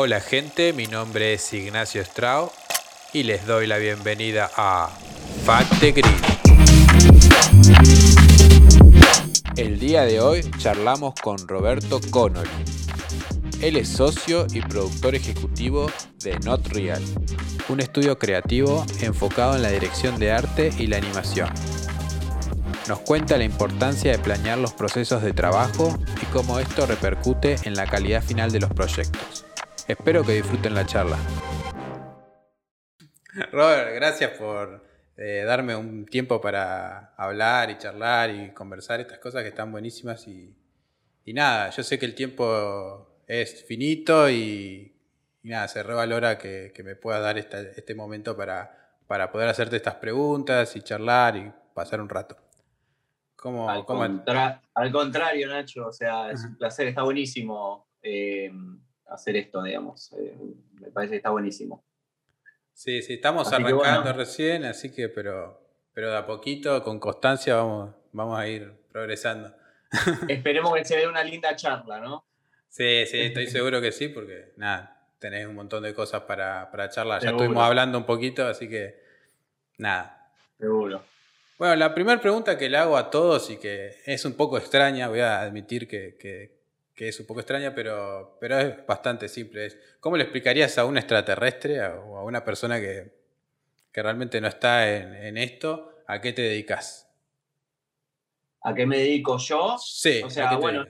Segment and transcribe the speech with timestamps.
[0.00, 2.52] Hola gente, mi nombre es Ignacio Strau
[3.12, 4.96] y les doy la bienvenida a
[5.44, 6.04] Fact Grid.
[9.56, 12.48] El día de hoy charlamos con Roberto Connolly.
[13.60, 15.90] Él es socio y productor ejecutivo
[16.22, 17.02] de Not Real,
[17.68, 21.50] un estudio creativo enfocado en la dirección de arte y la animación.
[22.86, 27.74] Nos cuenta la importancia de planear los procesos de trabajo y cómo esto repercute en
[27.74, 29.47] la calidad final de los proyectos.
[29.88, 31.16] Espero que disfruten la charla.
[33.50, 34.84] Robert, gracias por
[35.16, 40.28] eh, darme un tiempo para hablar y charlar y conversar estas cosas que están buenísimas
[40.28, 40.54] y,
[41.32, 44.94] nada, yo sé que el tiempo es finito y,
[45.42, 50.76] nada, se revalora que, me pueda dar este momento para, para poder hacerte estas preguntas
[50.76, 52.36] y charlar y pasar un rato.
[53.36, 53.86] ¿Cómo, al,
[54.74, 57.86] al, contrario, Nacho, o sea, es un placer, está buenísimo.
[58.02, 58.50] Eh,
[59.08, 60.12] hacer esto, digamos.
[60.12, 60.36] Eh,
[60.80, 61.84] me parece que está buenísimo.
[62.72, 65.60] Sí, sí, estamos arrancando recién, así que, pero,
[65.92, 69.52] pero de a poquito, con constancia, vamos, vamos a ir progresando.
[70.28, 72.24] Esperemos que se dé una linda charla, ¿no?
[72.68, 76.88] Sí, sí, estoy seguro que sí, porque nada, tenés un montón de cosas para, para
[76.88, 77.20] charlar.
[77.20, 79.02] Ya estuvimos hablando un poquito, así que
[79.78, 80.30] nada.
[80.58, 81.02] Seguro.
[81.58, 85.08] Bueno, la primera pregunta que le hago a todos y que es un poco extraña,
[85.08, 86.57] voy a admitir que, que
[87.06, 89.66] es un poco extraña, pero, pero es bastante simple.
[89.66, 93.16] Es, ¿Cómo le explicarías a un extraterrestre o a una persona que,
[93.92, 97.12] realmente no está en, esto, a qué te dedicas?
[98.62, 99.76] ¿A qué me dedico yo?
[99.78, 100.86] Sí, o sea, bueno.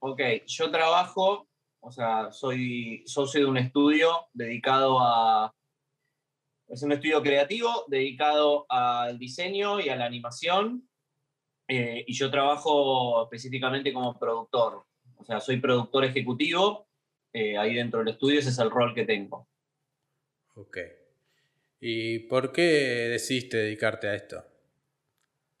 [0.00, 1.48] Ok, yo trabajo,
[1.80, 5.52] o sea, soy socio de un estudio dedicado a.
[6.68, 10.88] Es un estudio creativo dedicado al diseño y a la animación.
[11.68, 14.87] Eh, y yo trabajo específicamente como productor.
[15.18, 16.88] O sea, soy productor ejecutivo,
[17.32, 19.48] eh, ahí dentro del estudio ese es el rol que tengo.
[20.54, 20.78] Ok.
[21.80, 22.62] ¿Y por qué
[23.10, 24.44] decidiste dedicarte a esto?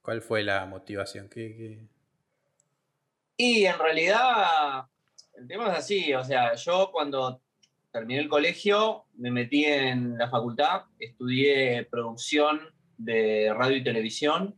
[0.02, 1.28] ¿Cuál fue la motivación?
[3.36, 4.88] Y en realidad
[5.34, 7.40] el tema es así, o sea, yo cuando
[7.92, 12.60] terminé el colegio me metí en la facultad, estudié producción
[12.96, 14.56] de radio y televisión,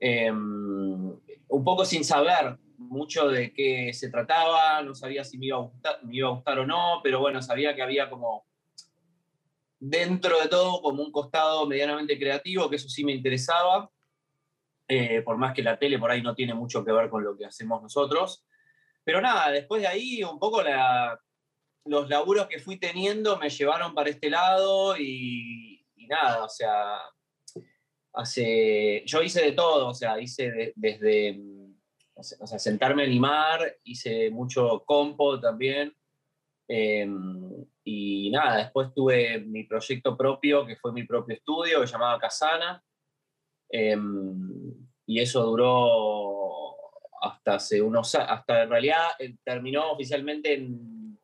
[0.00, 1.10] em,
[1.48, 2.58] un poco sin saber
[2.94, 6.32] mucho de qué se trataba, no sabía si me iba, a gustar, me iba a
[6.32, 8.46] gustar o no, pero bueno, sabía que había como
[9.78, 13.90] dentro de todo como un costado medianamente creativo, que eso sí me interesaba,
[14.88, 17.36] eh, por más que la tele por ahí no tiene mucho que ver con lo
[17.36, 18.46] que hacemos nosotros.
[19.02, 20.62] Pero nada, después de ahí un poco
[21.84, 27.00] los laburos que fui teniendo me llevaron para este lado y, nada, o sea,
[28.12, 31.40] hace, yo hice de todo, o sea, hice desde
[32.16, 35.94] o sea, sentarme a animar, hice mucho compo también.
[36.68, 41.92] Em, y nada, después tuve mi proyecto propio, que fue mi propio estudio, que se
[41.92, 42.82] llamaba Casana.
[43.68, 44.72] Em,
[45.06, 46.76] y eso duró
[47.20, 51.18] hasta hace unos hasta en realidad eh, terminó oficialmente en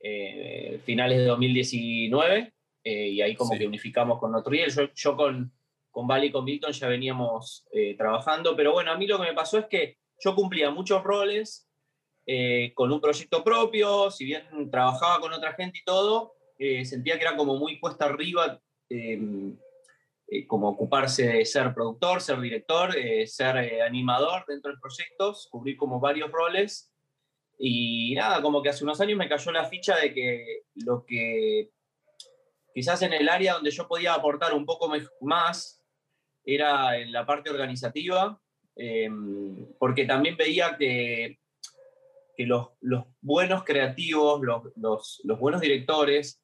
[0.00, 2.54] eh, finales de 2019
[2.84, 4.70] eh, y ahí como que unificamos con Notriel.
[4.70, 5.52] Yo, yo con,
[5.90, 7.66] con Vale y con Milton ya veníamos
[7.96, 11.68] trabajando, pero bueno, a mí lo que me pasó es que yo cumplía muchos roles
[12.26, 17.16] eh, con un proyecto propio, si bien trabajaba con otra gente y todo, eh, sentía
[17.16, 19.58] que era como muy puesta arriba, em,
[20.28, 22.94] eh, como ocuparse de ser productor, ser director,
[23.26, 26.92] ser animador dentro de proyectos, cubrir como varios roles.
[27.58, 31.70] Y nada, como que hace unos años me cayó la ficha de que lo que
[32.72, 35.82] quizás en el área donde yo podía aportar un poco más
[36.44, 38.40] era en la parte organizativa,
[38.82, 41.38] Em, porque también veía que,
[42.34, 42.68] que los,
[43.20, 46.42] buenos creativos, los, los, los, buenos directores,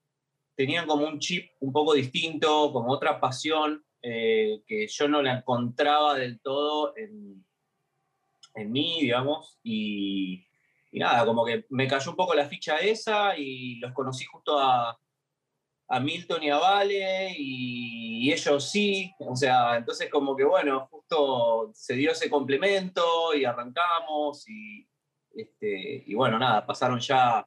[0.54, 5.38] tenían como un chip un poco distinto, como otra pasión eh, que yo no la
[5.38, 7.42] encontraba del todo en,
[8.54, 10.46] en mí, digamos, y,
[10.92, 14.58] y, nada, como que me cayó un poco la ficha esa y los conocí justo
[14.58, 15.00] a,
[15.88, 21.70] a Milton y a Vale y, ellos sí, o sea, entonces como que bueno, justo
[21.74, 24.88] se dio ese complemento y arrancamos y,
[25.34, 27.46] este, y bueno, nada, pasaron ya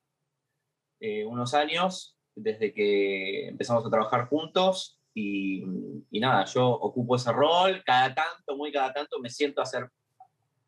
[1.02, 5.66] eh, unos años desde que empezamos a trabajar juntos y,
[6.12, 9.90] y, nada, yo ocupo ese rol, cada tanto, muy cada tanto me siento a hacer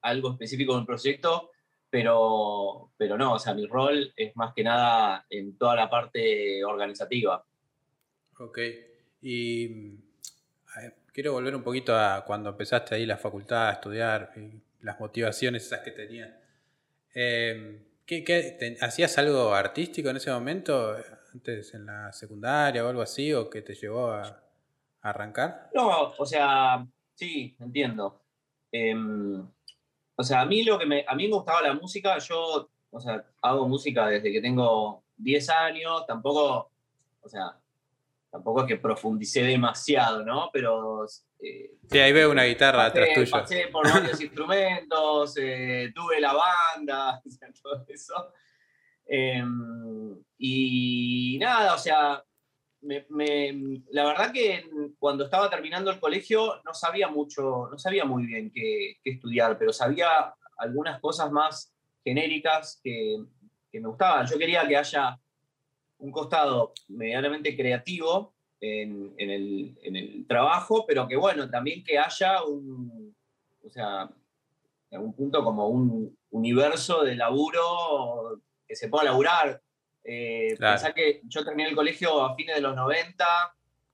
[0.02, 1.52] algo específico en el proyecto,
[1.90, 6.64] pero, pero no, o sea, mi rol es más que nada en toda la parte
[6.64, 7.46] organizativa.
[8.42, 8.60] Ok.
[9.22, 9.98] Y
[11.14, 15.70] quiero volver un poquito a cuando empezaste ahí la facultad a estudiar y las motivaciones
[15.84, 16.32] que tenías.
[17.14, 20.98] Em, ¿Qué, hacías algo artístico en ese momento,
[21.34, 24.44] antes en la secundaria o algo así, o que te llevó a,
[25.02, 25.70] arrancar?
[25.74, 28.22] No, o sea, sí, entiendo.
[28.72, 29.48] Em,
[30.16, 33.00] o sea, a mí lo que me, a mí me gustaba la música, yo, o
[33.00, 36.72] sea, hago música desde que tengo 10 años, tampoco,
[37.22, 37.61] o sea,
[38.32, 40.50] tampoco es que profundicé demasiado, ¿no?
[40.54, 41.06] Pero...
[41.40, 43.30] Eh, sí, ahí veo una guitarra atrás tuya.
[43.30, 47.22] Pasé por varios instrumentos, eh, tuve la banda,
[47.62, 48.34] todo eso.
[49.06, 52.24] Em, y nada, o sea,
[52.82, 54.64] la verdad que
[54.98, 59.74] cuando estaba terminando el colegio no sabía mucho, no sabía muy bien qué, estudiar, pero
[59.74, 61.74] sabía algunas cosas más
[62.04, 63.18] genéricas que,
[63.70, 64.26] que me gustaban.
[64.26, 65.20] Yo quería que haya
[66.02, 73.16] un costado medianamente creativo en, el, trabajo, pero que bueno, también que haya un,
[73.66, 74.10] o sea,
[74.90, 79.62] en algún punto como un universo de laburo que se pueda laburar.
[80.04, 80.58] Eh,
[80.96, 83.26] que yo terminé el colegio a fines de los 90,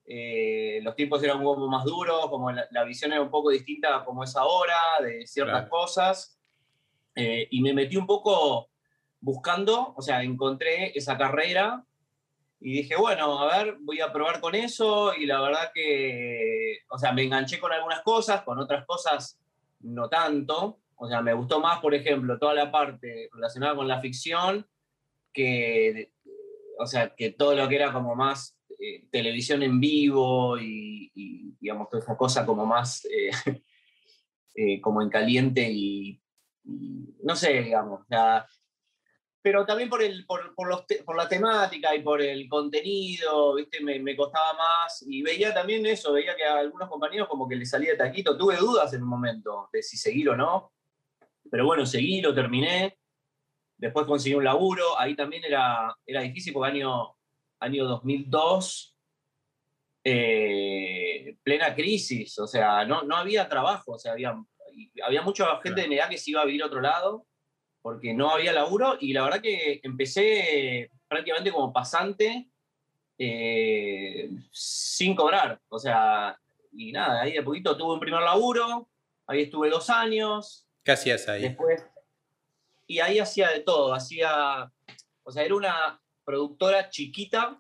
[0.05, 4.05] eh, los tiempos eran un poco más duros, como la, visión era un poco distinta
[4.05, 6.39] como es ahora, de ciertas cosas,
[7.15, 8.69] eh, y me metí un poco
[9.19, 11.83] buscando, o sea, encontré esa carrera
[12.59, 16.97] y dije, bueno, a ver, voy a probar con eso y la verdad que, o
[16.97, 19.39] sea, me enganché con algunas cosas, con otras cosas
[19.81, 20.79] no tanto.
[20.95, 24.67] O sea, me gustó más, por ejemplo, toda la parte relacionada con la ficción
[25.31, 26.13] que,
[26.79, 31.89] o sea, que todo lo que era como más eh, televisión en vivo y, digamos,
[31.89, 33.29] toda esa cosa como más, eh,
[34.55, 36.19] eh, como en caliente y,
[37.23, 38.01] no sé, digamos,
[39.47, 43.79] pero también por, el, por, por, los por, la temática y por el contenido, ¿viste?
[43.81, 45.05] Me, me, costaba más.
[45.07, 48.37] Y veía también eso, veía que a algunos compañeros como que les salía de taquito.
[48.37, 50.73] Tuve dudas en un momento de si seguir o no.
[51.49, 52.97] Pero bueno, seguí, lo terminé.
[53.77, 54.99] Después conseguí un laburo.
[54.99, 57.15] Ahí también era, era difícil porque año,
[57.61, 58.97] año 2002,
[60.03, 62.37] eh, plena crisis.
[62.39, 63.93] O sea, no, no había trabajo.
[63.93, 64.35] O sea, había,
[65.05, 67.25] había mucha gente de mi edad que se iba a vivir a otro lado
[67.87, 72.49] porque no había laburo y la verdad que empecé prácticamente como pasante
[73.17, 75.61] eh, sin cobrar.
[75.69, 76.37] O sea,
[76.73, 78.89] y nada, ahí de poquito tuve un primer laburo,
[79.25, 80.67] ahí estuve dos años.
[80.83, 81.43] ¿Qué hacías ahí?
[81.43, 81.81] Después,
[82.87, 84.69] y ahí hacía de todo, hacía,
[85.23, 87.57] o sea, era una productora chiquita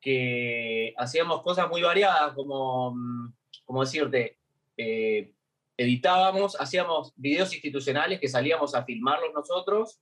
[0.00, 2.96] que hacíamos cosas muy variadas, como,
[3.64, 4.38] como decirte,
[4.76, 5.34] eh,
[5.76, 10.00] editábamos, hacíamos videos institucionales que salíamos a filmarlos nosotros,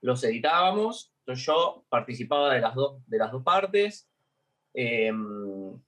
[0.00, 4.10] los editábamos, entonces yo participaba de las, dos de las dos partes,
[4.74, 5.80] em,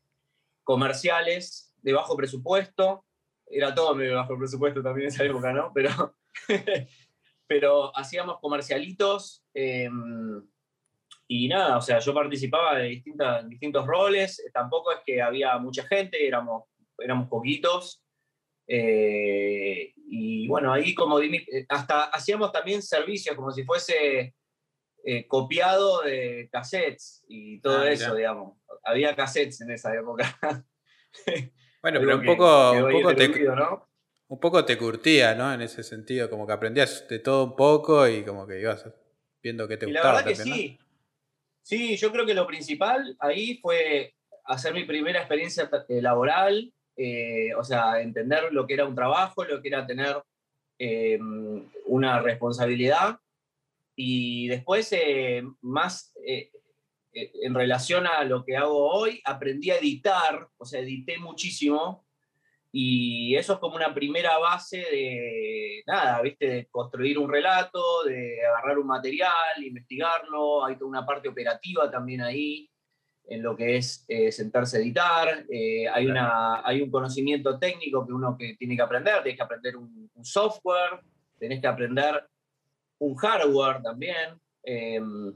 [0.64, 3.04] comerciales de bajo presupuesto,
[3.46, 5.70] era todo medio bajo presupuesto también en esa época, ¿no?
[5.74, 6.16] Pero,
[7.46, 10.42] pero hacíamos comercialitos em,
[11.28, 15.84] y nada, o sea, yo participaba de distintas, distintos roles, tampoco es que había mucha
[15.86, 16.64] gente, éramos,
[16.98, 18.05] éramos poquitos,
[18.66, 24.34] eh, y bueno, ahí como eh, hasta hacíamos también servicios como si fuese
[25.04, 28.58] eh, copiado de cassettes y todo ah, eso, digamos.
[28.82, 30.36] Había cassettes en esa época.
[31.82, 33.48] bueno, pero un poco, un poco, te,
[34.28, 35.52] un poco te curtía, ¿no?
[35.52, 38.84] En ese sentido, como que aprendías de todo un poco y como que ibas
[39.42, 40.06] viendo qué te gustaba.
[40.06, 40.78] La verdad que sí.
[41.62, 47.62] Sí, yo creo que lo principal ahí fue hacer mi primera experiencia laboral, eh, o
[47.62, 50.16] sea, entender lo que era un trabajo, lo que era tener
[50.78, 51.18] eh,
[51.86, 53.18] una responsabilidad.
[53.94, 56.12] Y después, eh, más
[57.12, 62.04] en relación a lo que hago hoy, aprendí a editar, o sea, edité muchísimo.
[62.72, 66.46] Y eso es como una primera base de, nada, ¿viste?
[66.46, 70.64] De construir un relato, de agarrar un material, investigarlo.
[70.64, 72.68] Hay toda una parte operativa también ahí
[73.28, 78.06] en lo que es eh, sentarse a editar, eh, hay, una, hay un conocimiento técnico
[78.06, 81.00] que uno que tiene que aprender, tienes que aprender un, software,
[81.38, 82.26] tenés que aprender
[82.98, 85.32] un hardware también, em,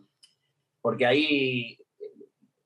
[0.81, 1.79] porque ahí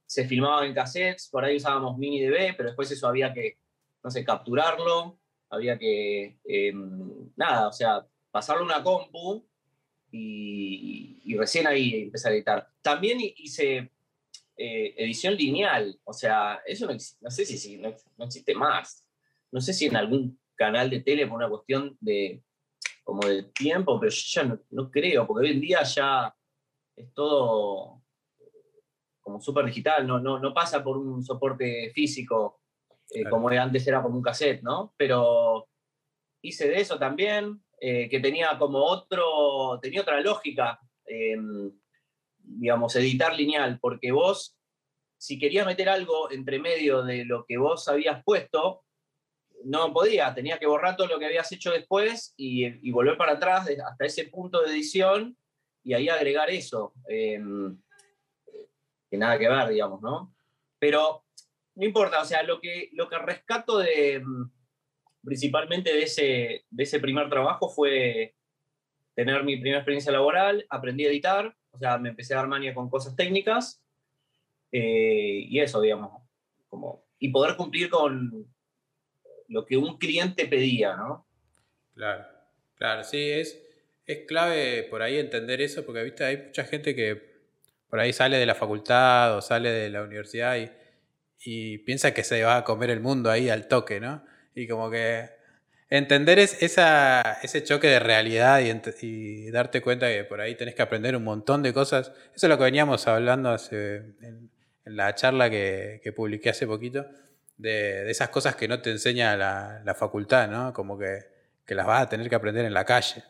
[0.07, 3.59] se filmaba en cassettes, por ahí usábamos mini DB, pero después eso había que,
[4.02, 5.19] no sé, capturarlo,
[5.50, 9.45] había que, em, nada, o sea, pasarlo a una compu
[10.11, 12.71] y, y, recién ahí empezar a editar.
[12.81, 13.90] También hice
[14.56, 15.99] eh, edición lineal.
[16.04, 17.94] O sea, eso no, no sé si, no,
[18.25, 19.04] existe más.
[19.50, 22.42] No sé si en algún canal de tele por una cuestión de
[23.02, 26.34] como de tiempo, pero yo ya no, creo, porque hoy en día ya
[26.96, 28.02] es todo
[29.20, 32.61] como súper digital, no, no, no pasa por un soporte físico
[33.11, 34.94] eh, como antes era como un cassette, ¿no?
[34.96, 35.68] Pero
[36.42, 41.73] hice de eso también, eh, que tenía como otro, tenía otra lógica em,
[42.44, 44.56] digamos, editar lineal, porque vos,
[45.18, 48.84] si querías meter algo entre medio de lo que vos habías puesto,
[49.64, 53.68] no podía, tenía que borrar todo lo que habías hecho después y, volver para atrás
[53.86, 55.36] hasta ese punto de edición
[55.82, 56.92] y ahí agregar eso.
[57.08, 57.80] Em,
[59.10, 60.34] que nada que ver, digamos, ¿no?
[60.78, 61.24] Pero
[61.76, 64.50] no importa, o sea, lo que, lo que rescato de, em,
[65.22, 68.34] principalmente de ese, de ese primer trabajo fue
[69.14, 72.75] tener mi primera experiencia laboral, aprendí a editar, o sea, me empecé a dar mania
[72.75, 73.83] con cosas técnicas
[74.73, 76.23] eh, y eso, digamos,
[76.69, 78.47] como, y poder cumplir con,
[79.49, 81.26] lo que un cliente pedía, ¿no?
[81.95, 82.25] Claro,
[82.76, 83.61] claro, sí, es,
[84.07, 86.25] es clave por ahí entender eso, porque ¿viste?
[86.25, 87.35] hay mucha gente que
[87.88, 92.43] por ahí sale de la facultad o sale de la universidad y, piensa que se
[92.43, 94.25] va a comer el mundo ahí al toque, ¿no?
[94.54, 95.28] Y como que
[95.91, 101.17] entender es, ese choque de realidad y, darte cuenta que por ahí tenés que aprender
[101.17, 102.12] un montón de cosas.
[102.35, 104.50] Eso es lo que veníamos hablando en,
[104.85, 107.07] la charla que, que publiqué hace poquito
[107.57, 110.73] de, esas cosas que no te enseña la, facultad, ¿no?
[110.73, 111.33] Como que,
[111.69, 113.23] las vas a tener que aprender en la calle.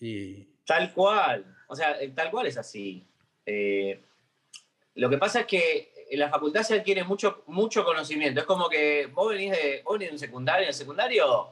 [0.00, 0.44] Y...
[0.66, 3.06] Tal cual, o sea, eh, tal cual es así.
[3.44, 4.00] Eh,
[4.94, 8.40] lo que pasa es que en la facultad se adquiere mucho, mucho conocimiento.
[8.40, 11.48] Es como que vos venís de, vos venís de un secundario, en el secundario,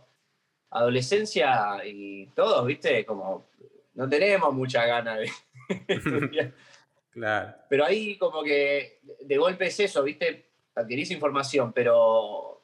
[0.71, 3.04] adolescencia y todos, ¿viste?
[3.04, 3.47] Como
[3.94, 5.30] no tenemos mucha gana de
[5.88, 6.52] estudiar.
[7.12, 7.54] Claro.
[7.68, 10.47] Pero ahí como que de golpe es eso, ¿viste?
[10.75, 12.62] adquirís información, pero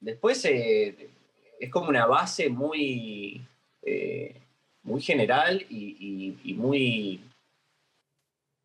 [0.00, 1.10] después eh,
[1.58, 3.40] es como una base muy,
[3.82, 4.40] eh,
[4.82, 7.20] muy general y, muy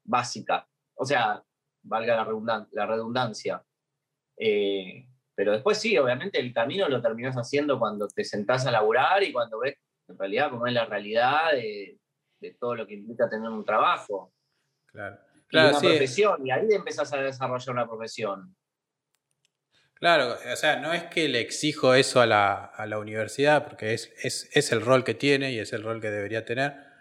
[0.04, 0.68] básica.
[0.96, 1.44] O sea,
[1.84, 3.64] valga la, redundancia.
[4.38, 9.24] Eh, pero después sí, obviamente el camino lo terminas haciendo cuando te sentás a laburar
[9.24, 12.00] y cuando ves en realidad cómo es la realidad de,
[12.60, 14.34] todo lo que implica tener un trabajo.
[14.88, 15.18] Claro.
[15.48, 18.56] claro una profesión, y ahí empezás a desarrollar una profesión.
[19.96, 24.72] Claro, o sea, no es que le exijo eso a la, universidad, porque es, es,
[24.74, 26.93] el rol que tiene y es el rol que debería tener.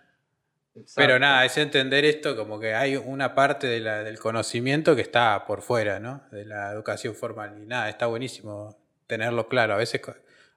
[0.97, 5.61] Pero nada, es entender esto como que hay una parte del conocimiento que está por
[5.62, 6.23] fuera, ¿no?
[6.31, 7.61] De la educación formal.
[7.62, 9.75] Y nada, está buenísimo tenerlo claro.
[9.75, 10.00] A veces,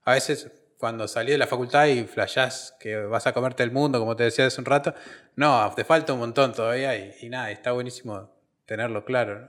[0.04, 4.00] a veces cuando salís de la facultad y flashás que vas a comerte el mundo,
[4.00, 4.94] como te decía hace un rato,
[5.36, 8.32] no, te falta un montón todavía y, y nada, está buenísimo
[8.66, 9.40] tenerlo claro.
[9.40, 9.48] ¿no?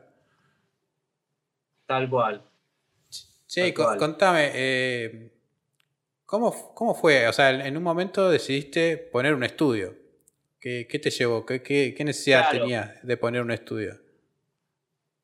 [1.87, 2.43] Tal cual.
[3.47, 5.31] Sí, contame, eh,
[6.27, 7.29] ¿cómo, fue?
[7.29, 9.95] O sea, en un momento decidiste poner un estudio.
[10.89, 11.47] ¿Qué, te llevó?
[11.47, 14.01] ¿Qué, necesidad tenías de poner un estudio?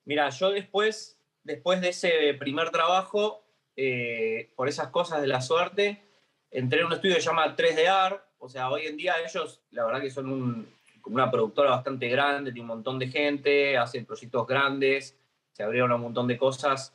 [0.04, 3.44] Mira, yo después, después de ese primer trabajo,
[3.74, 6.00] eh, por esas cosas de la suerte,
[6.48, 8.24] entré en un estudio que se llama 3D Art.
[8.38, 10.68] O sea, hoy en día ellos, la verdad que son
[11.06, 15.18] una productora bastante grande, tiene un montón de gente, hacen proyectos grandes,
[15.50, 16.94] se abrieron un montón de cosas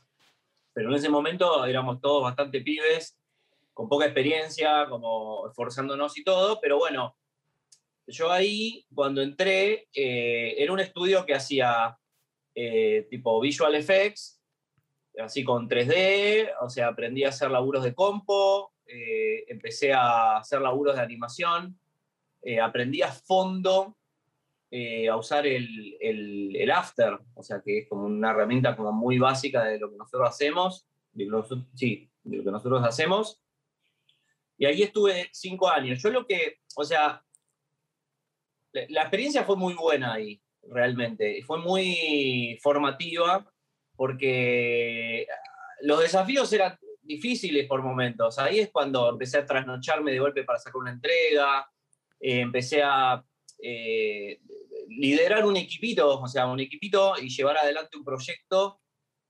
[0.77, 3.17] pero en ese momento éramos todos bastante pibes,
[3.73, 7.15] con poca experiencia, como esforzándonos y todo, pero bueno,
[8.07, 11.97] yo ahí cuando entré, eh, era un estudio que hacía
[12.55, 14.41] eh, tipo visual effects,
[15.19, 20.61] así con 3D, o sea, aprendí a hacer laburos de compo, eh, empecé a hacer
[20.61, 21.79] laburos de animación,
[22.63, 23.97] aprendí a fondo
[25.09, 29.65] a usar el, el, After, o sea que es como una herramienta como muy básica
[29.65, 33.41] de lo que nosotros hacemos, de lo, sí, de lo que nosotros hacemos.
[34.57, 36.01] Y ahí estuve cinco años.
[36.01, 37.23] Yo lo que, o sea,
[38.73, 41.41] la experiencia fue muy buena ahí, realmente.
[41.43, 43.51] Fue muy formativa
[43.95, 45.25] porque
[45.81, 48.37] los desafíos eran difíciles por momentos.
[48.37, 51.69] Ahí es cuando empecé a trasnocharme de golpe para sacar una entrega,
[52.19, 53.23] eh, empecé a
[53.59, 54.39] eh,
[54.89, 58.79] liderar un equipito, o sea, un equipito y llevar adelante un proyecto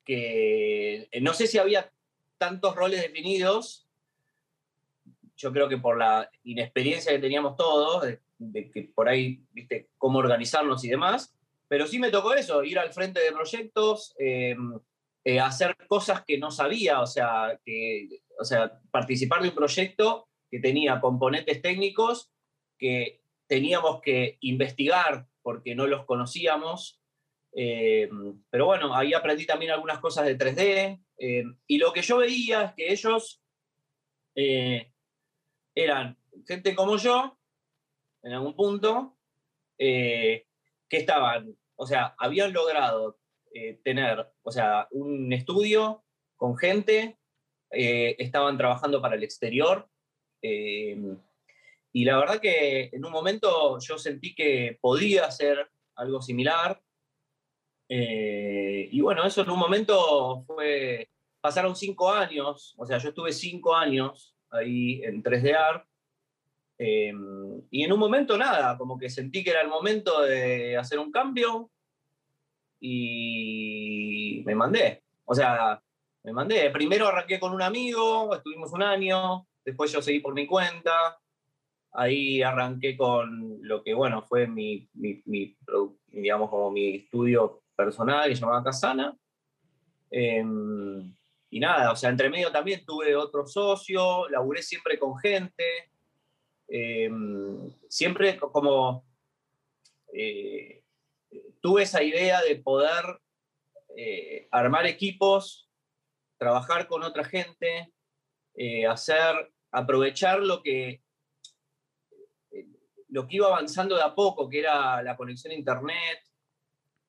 [0.04, 1.92] que eh, no sé si había
[2.38, 3.88] tantos roles definidos,
[5.36, 8.06] yo creo que por la inexperiencia que teníamos todos,
[8.38, 11.36] de, que por ahí, viste, cómo organizarnos y demás,
[11.68, 14.80] pero sí me tocó eso, ir al frente de proyectos, em,
[15.24, 20.30] eh, hacer cosas que no sabía, o sea, que, o sea, participar de un proyecto
[20.50, 22.32] que tenía componentes técnicos
[22.78, 27.00] que teníamos que investigar porque no los conocíamos.
[27.54, 28.10] Eh,
[28.50, 31.00] pero bueno, ahí aprendí también algunas cosas de 3D.
[31.18, 33.42] Eh, y lo que yo veía es que ellos
[34.36, 34.92] eh,
[35.74, 37.37] eran gente como yo,
[38.28, 39.18] en algún punto,
[39.78, 40.46] que
[40.90, 43.20] estaban, o sea, habían logrado
[43.84, 46.04] tener, o sea, un estudio
[46.36, 47.18] con gente,
[47.70, 49.88] estaban trabajando para el exterior.
[50.42, 56.82] y la verdad que en un momento yo sentí que podía hacer algo similar.
[57.90, 61.10] Eh, y bueno, eso en un momento fue,
[61.42, 65.86] pasaron cinco años, o sea, yo estuve cinco años ahí en 3D Art.
[66.80, 67.14] Eh,
[67.72, 71.12] y en un momento nada, como que sentí que era el momento de hacer un
[71.12, 71.72] cambio
[72.80, 75.04] y me mandé.
[75.26, 75.82] O sea,
[76.24, 76.70] me mandé.
[76.72, 81.20] Primero arranqué con un amigo, estuvimos un año, después yo seguí por mi cuenta,
[81.94, 84.90] ahí arranqué con lo que, bueno, fue mi,
[86.08, 89.18] digamos, como mi estudio personal que se llamaba Casana.
[90.10, 91.14] Em,
[91.50, 95.64] y nada, o sea, entre medio también tuve otro socio, laburé siempre con gente,
[96.68, 99.06] em, siempre como
[100.14, 100.84] eh,
[101.62, 103.04] tuve esa idea de poder
[103.96, 105.70] eh, armar equipos,
[106.38, 107.94] trabajar con otra gente,
[108.56, 111.02] eh, hacer, aprovechar lo que
[113.10, 116.20] lo que iba avanzando de a poco, que era la conexión a Internet,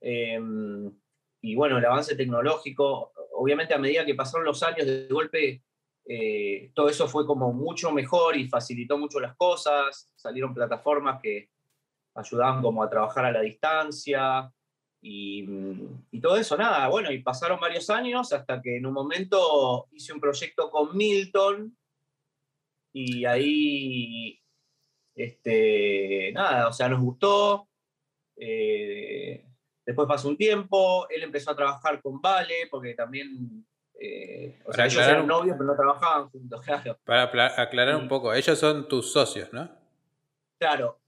[0.01, 5.65] y bueno, el avance tecnológico, obviamente a medida que pasaron los años, de golpe
[6.09, 11.51] eh, todo eso fue como mucho mejor y facilitó mucho las cosas, salieron plataformas que
[12.15, 14.53] ayudaban como a trabajar a la distancia
[15.01, 15.47] y,
[16.11, 20.13] y, todo eso, nada, bueno, y pasaron varios años hasta que en un momento hice
[20.13, 21.77] un proyecto con Milton
[22.93, 24.41] y ahí
[25.19, 27.69] este, nada, o sea, nos gustó.
[28.37, 29.45] Eh,
[29.85, 33.67] después pasó un tiempo, él empezó a trabajar con Vale, porque también.
[34.01, 36.99] Eh, o sea, ellos eran novios, pero no trabajaban juntos, claro.
[37.05, 39.69] Para aclarar un poco, ellos son tus socios, ¿no?
[40.59, 41.01] Claro.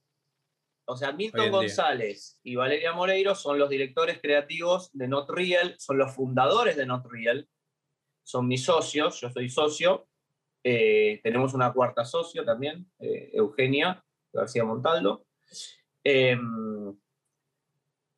[0.86, 5.98] O sea, Milton González y Valeria Moreiro son los directores creativos de Not Real, son
[5.98, 7.48] los fundadores de Not Real,
[8.24, 10.08] son mis socios, yo soy socio,
[10.64, 15.26] eh, tenemos una cuarta socio también, eh, Eugenia García Montaldo.
[16.02, 16.96] Em,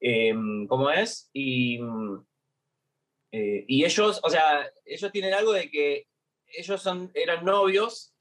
[0.01, 1.29] em, ¿Cómo es?
[1.35, 1.79] Y,
[3.33, 6.07] eh, y ellos, o sea, ellos tienen algo de que
[6.47, 8.15] ellos son, eran novios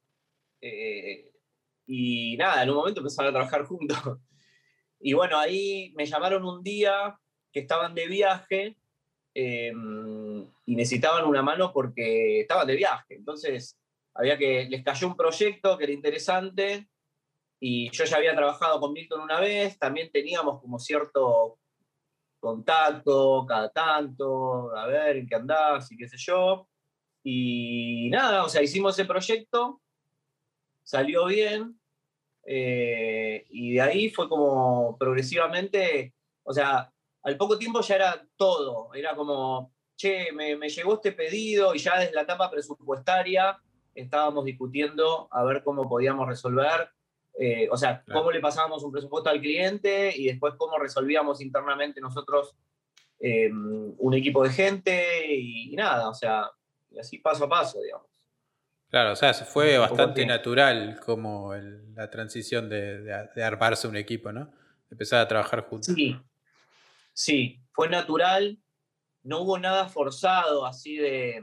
[1.86, 3.98] y nada, en un momento empezaron a trabajar juntos.
[5.04, 7.18] Y bueno, ahí me llamaron un día
[7.52, 8.78] que estaban de viaje
[9.34, 13.16] em, y necesitaban una mano porque estaban de viaje.
[13.16, 13.80] Entonces
[14.14, 16.88] había que, les cayó un proyecto que era interesante
[17.60, 21.58] y yo ya había trabajado con Milton una vez, también teníamos como cierto
[22.42, 26.68] contacto cada tanto, a ver en qué andás y qué sé yo.
[27.24, 29.80] Y nada, o sea, hicimos ese proyecto,
[30.84, 31.80] salió bien,
[32.44, 36.92] eh, y de ahí fue como progresivamente, o sea,
[37.24, 41.78] al poco tiempo ya era todo, era como, che, me, me llegó este pedido y
[41.80, 43.58] ya desde la etapa presupuestaria
[43.94, 46.90] estábamos discutiendo a ver cómo podíamos resolver,
[47.44, 52.00] eh, o sea, cómo le pasábamos un presupuesto al cliente y después cómo resolvíamos internamente
[52.00, 52.56] nosotros
[53.20, 56.52] em, un equipo de gente y, nada, o sea,
[56.92, 58.06] y así paso a paso, digamos.
[58.92, 61.56] Claro, o sea, fue bastante natural como
[61.96, 64.54] la transición de, de, armarse un equipo, ¿no?
[64.92, 65.96] Empezar a trabajar juntos.
[65.96, 66.16] Sí,
[67.12, 68.60] sí, fue natural,
[69.24, 71.42] no hubo nada forzado así de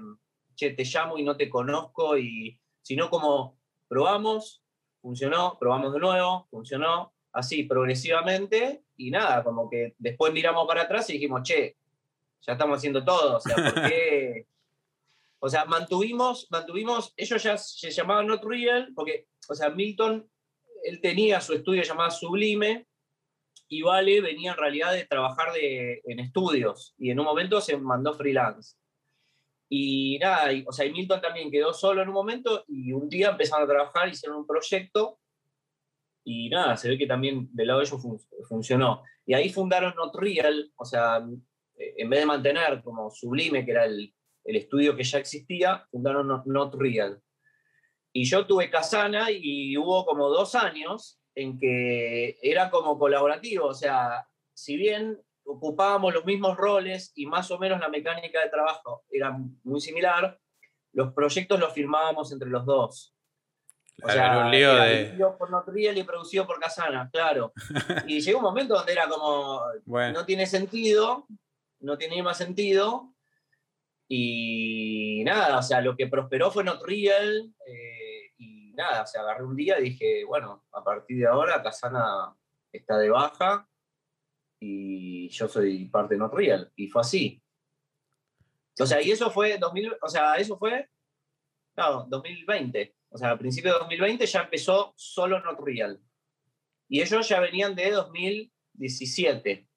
[0.54, 3.58] che, te llamo y no te conozco, y sino como
[3.88, 4.62] probamos,
[5.00, 11.08] funcionó, probamos de nuevo, funcionó, así progresivamente, y nada, como que después miramos para atrás
[11.10, 11.76] y dijimos, che,
[12.40, 14.46] ya estamos haciendo todo, o sea, ¿por qué?
[15.40, 20.28] O sea, mantuvimos, mantuvimos, ellos ya se llamaban Not Real, porque, o sea, Milton,
[20.84, 22.86] él tenía su estudio llamado Sublime,
[23.70, 27.76] y Vale venía en realidad de trabajar de, en estudios, y en un momento se
[27.76, 28.77] mandó freelance.
[29.68, 33.64] Y nada, o sea, Milton también quedó solo en un momento y un día empezaron
[33.64, 35.18] a trabajar, hicieron un proyecto
[36.30, 38.02] y nada, se ve que también del lado de ellos
[38.46, 39.02] funcionó.
[39.24, 41.26] Y ahí fundaron Not Real, o sea,
[41.76, 45.86] eh, en vez de mantener como Sublime, que era el, el estudio que ya existía,
[45.90, 47.18] fundaron Not, Real.
[48.12, 53.74] Y yo tuve Casana y hubo como dos años en que era como colaborativo, o
[53.74, 59.04] sea, si bien ocupábamos los mismos roles y más o menos la mecánica de trabajo
[59.10, 60.38] era muy similar,
[60.92, 63.14] los proyectos los firmábamos entre los dos.
[64.02, 65.16] O sea, era un lío de...
[65.38, 67.52] por Notriel y producido por Casana, claro.
[68.06, 71.26] y llegó un momento donde era como, no tiene sentido,
[71.80, 73.14] no tiene más sentido.
[74.06, 77.52] Y nada, o sea, lo que prosperó fue Notriel.
[77.66, 81.62] Eh, y nada, o sea, agarré un día y dije, bueno, a partir de ahora
[81.62, 82.36] Casana
[82.70, 83.68] está de baja
[84.60, 86.72] y yo soy parte de Not Real.
[86.76, 87.42] Y fue así.
[88.80, 90.88] O sea, y eso fue 2000, o sea, eso fue
[91.78, 92.96] no, 2020.
[93.10, 96.00] O sea, a principios de 2020 ya empezó solo Not Real.
[96.88, 99.68] Y ellos ya venían de 2017.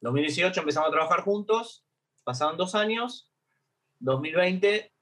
[0.00, 1.84] 2018 empezamos a trabajar juntos,
[2.24, 3.32] pasaron dos años,
[4.00, 4.92] 2020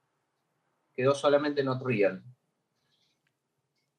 [0.95, 2.23] quedó solamente Not Real.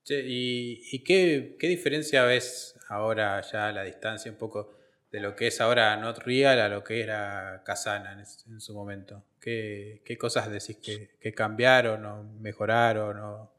[0.10, 4.71] ¿Y, qué, diferencia ves ahora ya a la distancia un poco
[5.12, 9.23] de lo que es ahora Not Real a lo que era Casana en, su momento?
[9.39, 13.51] ¿Qué, cosas decís que, cambiaron o mejoraron o,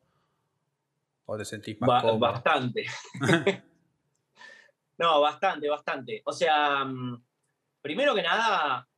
[1.26, 2.18] o te sentís más cómodo?
[2.18, 2.86] Bastante.
[4.98, 6.22] no, bastante, bastante.
[6.24, 7.22] O sea, mm,
[7.80, 8.88] primero que nada,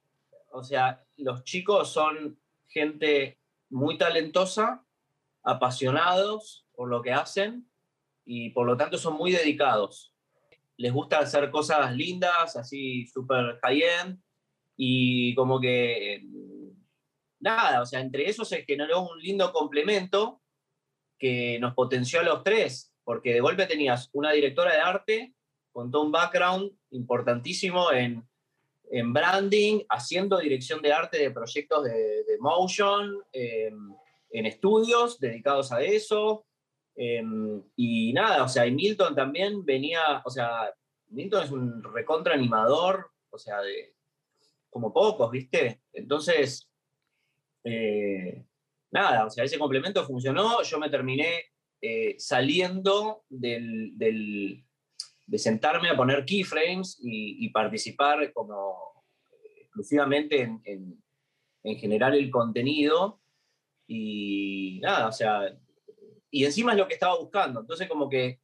[0.52, 4.82] o sea, los chicos son gente muy talentosa,
[5.42, 7.68] apasionados por lo que hacen
[8.24, 10.15] y por lo tanto son muy dedicados.
[10.78, 14.20] Les gusta hacer cosas lindas, así súper high-end
[14.76, 16.22] y como que
[17.40, 20.42] nada, o sea, entre eso se generó un lindo complemento
[21.18, 25.34] que nos potenció a los tres, porque de golpe tenías una directora de arte
[25.72, 28.26] con todo un background importantísimo en
[28.90, 33.94] en branding, haciendo dirección de arte de proyectos de, motion, em,
[34.30, 36.45] en estudios dedicados a eso.
[36.96, 40.72] Em, y nada, o sea, y Milton también venía, o sea,
[41.08, 43.94] Milton es un recontra animador, o sea, de
[44.70, 45.82] como pocos, ¿viste?
[45.92, 46.70] Entonces,
[47.64, 48.46] eh,
[48.90, 51.44] nada, o sea, ese complemento funcionó, yo me terminé
[51.82, 59.04] eh, saliendo del, de sentarme a poner keyframes y, participar como
[59.60, 61.02] exclusivamente en,
[61.78, 63.20] generar el contenido.
[63.86, 65.56] Y nada, o sea,
[66.30, 67.60] y encima es lo que estaba buscando.
[67.60, 68.40] Entonces como que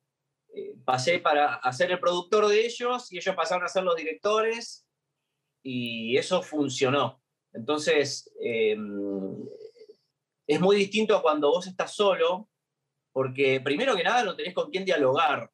[0.55, 4.87] eh, pasé para hacer el productor de ellos y ellos pasaron a ser los directores
[5.62, 7.23] y eso funcionó.
[7.53, 9.37] Entonces, em,
[10.47, 12.49] es muy distinto a cuando vos estás solo,
[13.12, 15.51] porque primero que nada no tenés con quién dialogar.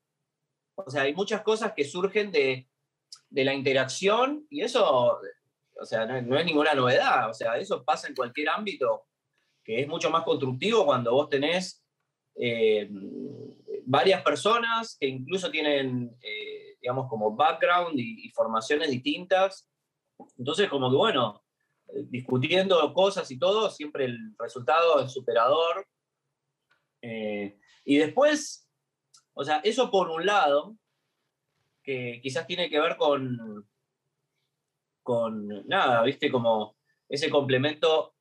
[0.75, 2.69] O sea, hay muchas cosas que surgen de,
[3.31, 5.21] la interacción y eso,
[5.81, 7.29] o sea, no, es ninguna novedad.
[7.31, 9.07] O sea, eso pasa en cualquier ámbito,
[9.64, 11.85] que es mucho más constructivo cuando vos tenés
[12.40, 12.88] eh,
[13.85, 19.68] varias personas que incluso tienen, eh, digamos, como background y, formaciones distintas.
[20.37, 21.42] Entonces, como que bueno,
[22.05, 25.87] discutiendo cosas y todo, siempre el resultado es superador.
[27.03, 28.68] Eh, y después,
[29.35, 30.77] o sea, eso por un lado,
[31.83, 33.66] que quizás tiene que ver con,
[35.03, 36.77] con nada, viste, como
[37.09, 38.14] ese complemento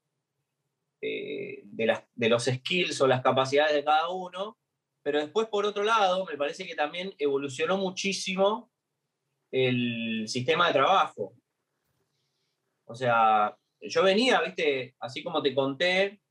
[1.77, 4.57] de, los skills o las capacidades de cada uno,
[5.03, 8.71] pero después por otro lado, me parece que también evolucionó muchísimo
[9.51, 11.33] el sistema de trabajo.
[12.85, 16.21] O sea, yo venía, viste, así como te conté,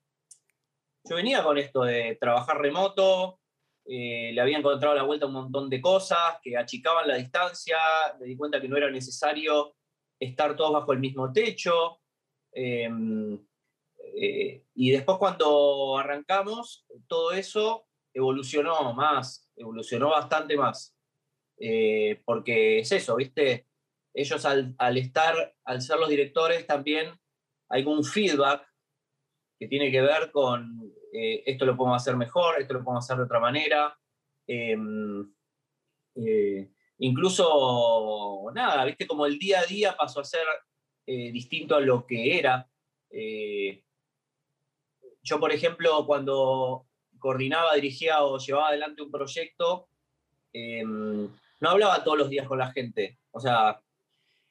[1.04, 3.40] yo venía con esto de trabajar remoto,
[3.84, 7.76] eh, le había encontrado la vuelta un montón de cosas que achicaban la distancia,
[8.18, 9.76] me di cuenta que no era necesario
[10.18, 12.00] estar todos bajo el mismo techo.
[12.52, 13.38] Em,
[14.18, 20.96] eh, y después cuando arrancamos, todo eso evolucionó más, evolucionó bastante más.
[21.58, 23.66] Eh, porque es eso, ¿viste?
[24.14, 27.12] Ellos al, estar, al ser los directores también
[27.68, 28.66] hay un feedback
[29.58, 33.18] que tiene que ver con eh, esto lo podemos hacer mejor, esto lo podemos hacer
[33.18, 33.98] de otra manera.
[34.46, 35.30] Em,
[36.98, 40.46] incluso, nada, viste, como el día a día pasó a ser
[41.06, 42.66] distinto a lo que era.
[45.26, 46.86] Yo, por ejemplo, cuando
[47.18, 49.88] coordinaba, dirigía o llevaba adelante un proyecto,
[50.52, 51.28] em,
[51.60, 53.18] no hablaba todos los días con la gente.
[53.32, 53.80] O sea,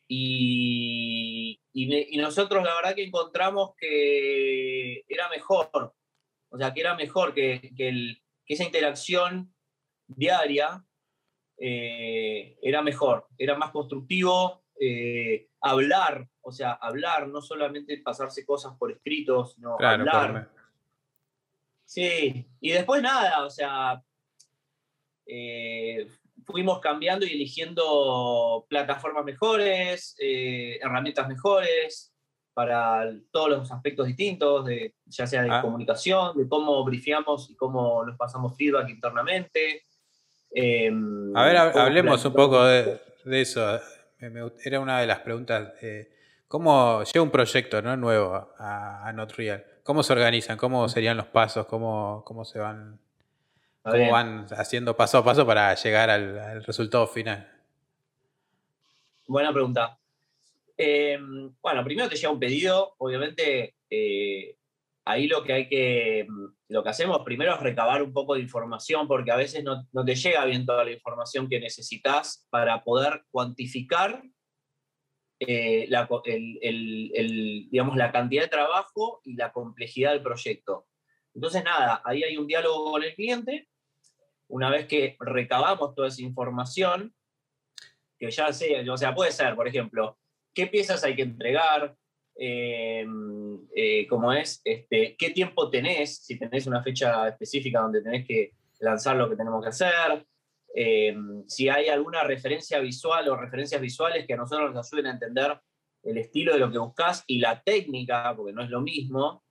[0.08, 5.94] y, y, nosotros la verdad que encontramos que era mejor
[6.56, 9.54] o sea, que era mejor que, esa interacción
[10.08, 10.86] diaria
[11.58, 18.74] eh, era mejor, era más constructivo, eh, hablar, o sea, hablar, no solamente pasarse cosas
[18.78, 20.50] por escritos, sino hablar.
[21.96, 24.04] Sí, y después nada, o sea,
[25.26, 26.06] eh,
[26.46, 32.14] fuimos cambiando y eligiendo plataformas mejores, herramientas mejores,
[32.54, 35.62] para todos los aspectos distintos, de, ya sea de ah.
[35.62, 39.86] comunicación, de cómo brifiamos y cómo nos pasamos feedback internamente.
[40.52, 43.80] Em, a ver, hablemos un poco de, eso.
[44.66, 45.72] Era una de las preguntas.
[46.56, 47.98] ¿Cómo llega un proyecto ¿no?
[47.98, 49.66] nuevo a, NotReal?
[49.84, 50.58] ¿Cómo se organizan?
[50.58, 51.66] ¿Cómo serían los pasos?
[51.66, 52.98] ¿Cómo, cómo se van,
[53.84, 57.46] cómo van haciendo paso a paso para llegar al resultado final?
[59.28, 60.00] Buena pregunta.
[60.78, 61.20] Eh,
[61.62, 64.56] bueno, primero te llega un pedido, obviamente eh,
[65.04, 66.26] ahí lo que hay que,
[66.70, 70.06] lo que hacemos primero es recabar un poco de información, porque a veces no, no
[70.06, 74.24] te llega bien toda la información que necesitas para poder cuantificar
[75.48, 76.08] eh, la,
[77.70, 80.88] digamos, la cantidad de trabajo y la complejidad del proyecto.
[81.34, 83.68] Entonces, nada, ahí hay un diálogo con el cliente.
[84.48, 87.14] Una vez que recabamos toda esa información,
[88.18, 90.18] que ya sé, o sea, puede ser, por ejemplo,
[90.54, 91.96] qué piezas hay que entregar,
[92.38, 93.06] eh,
[93.76, 98.54] eh, cómo es, este, qué tiempo tenés, si tenés una fecha específica donde tenés que
[98.80, 100.26] lanzar lo que tenemos que hacer,
[100.76, 101.16] eh,
[101.48, 105.60] si hay alguna referencia visual o referencias visuales que a nosotros nos ayuden a entender
[106.04, 109.44] el estilo de lo que buscas y la técnica, porque no es lo mismo.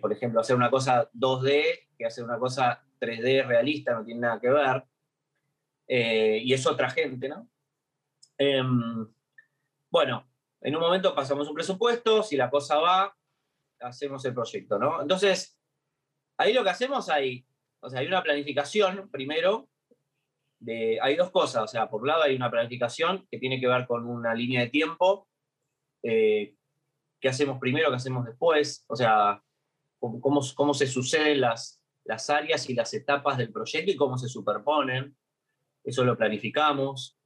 [0.00, 4.40] por ejemplo, hacer una cosa 2D que hacer una cosa 3D realista no tiene nada
[4.40, 4.84] que ver.
[6.42, 7.48] y es otra gente, ¿no?
[8.38, 9.06] Em,
[9.90, 10.26] bueno,
[10.62, 13.14] en un momento pasamos un presupuesto, si la cosa va,
[13.80, 15.02] hacemos el proyecto, ¿no?
[15.02, 15.58] Entonces,
[16.38, 17.46] ahí lo que hacemos hay,
[17.80, 19.68] o sea, hay una planificación primero,
[21.02, 23.86] hay dos cosas, o sea, por un lado hay una planificación que tiene que ver
[23.86, 25.28] con una línea de tiempo,
[26.02, 26.54] eh,
[27.20, 29.42] qué hacemos primero, qué hacemos después, o sea,
[29.98, 34.28] cómo, cómo se suceden las, las áreas y las etapas del proyecto y cómo se
[34.28, 35.16] superponen,
[35.84, 37.18] eso lo planificamos,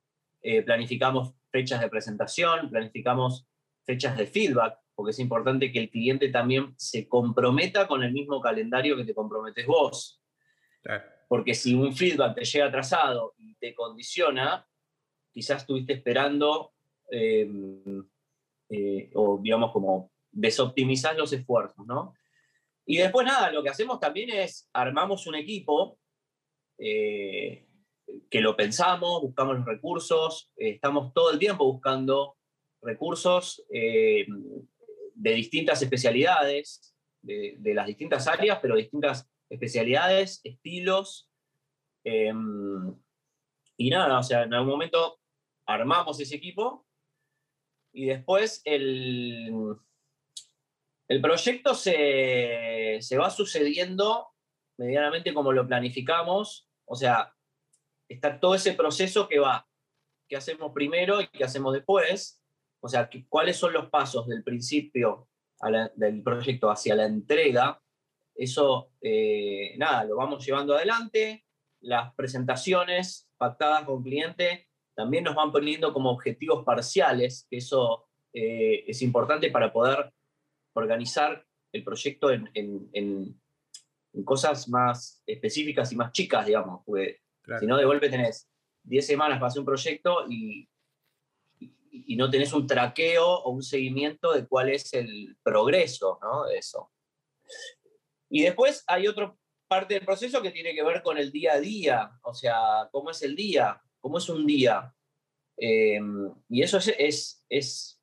[0.42, 3.46] eh, planificamos fechas de presentación, planificamos
[3.84, 8.40] fechas de feedback, porque es importante que el cliente también se comprometa con el mismo
[8.40, 10.20] calendario que te comprometes vos.
[11.28, 14.66] Porque si un feedback te llega atrasado y te condiciona,
[15.32, 16.72] quizás estuviste esperando
[17.10, 17.48] eh,
[18.70, 22.14] eh, o digamos como desoptimizar los esfuerzos, ¿no?
[22.86, 25.98] Y después nada, lo que hacemos también es armamos un equipo
[26.78, 27.66] eh,
[28.30, 32.36] que lo pensamos, buscamos los recursos, estamos todo el tiempo buscando
[32.82, 41.30] recursos de distintas especialidades, de, las distintas áreas, pero distintas especialidades, estilos.
[42.04, 42.94] Em,
[43.76, 45.20] y nada, o sea, en algún momento
[45.66, 46.86] armamos ese equipo
[47.92, 49.76] y después el,
[51.08, 54.28] el proyecto se, se va sucediendo
[54.76, 56.68] medianamente como lo planificamos.
[56.84, 57.32] O sea,
[58.08, 59.66] está todo ese proceso que va,
[60.28, 62.42] qué hacemos primero y qué hacemos después,
[62.80, 65.28] o sea, cuáles son los pasos del principio
[65.96, 67.80] del proyecto hacia la entrega,
[68.34, 71.44] eso, eh, nada, lo vamos llevando adelante,
[71.80, 78.84] las presentaciones pactadas con cliente también nos van poniendo como objetivos parciales, que eso eh,
[78.86, 80.12] es importante para poder
[80.74, 83.40] organizar el proyecto en, en,
[84.24, 87.20] cosas más específicas y más chicas, digamos, porque
[87.58, 88.48] si no, de golpe tenés
[88.84, 90.68] 10 semanas para hacer un proyecto y,
[91.58, 96.44] y, no tenés un traqueo o un seguimiento de cuál es el progreso ¿no?
[96.44, 96.92] de eso.
[98.30, 99.34] Y después hay otra
[99.68, 103.10] parte del proceso que tiene que ver con el día a día, o sea, cómo
[103.10, 104.94] es el día, cómo es un día.
[105.56, 108.00] Em, y eso es, es, es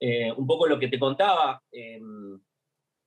[0.00, 1.62] eh, un poco lo que te contaba.
[1.70, 2.40] Em,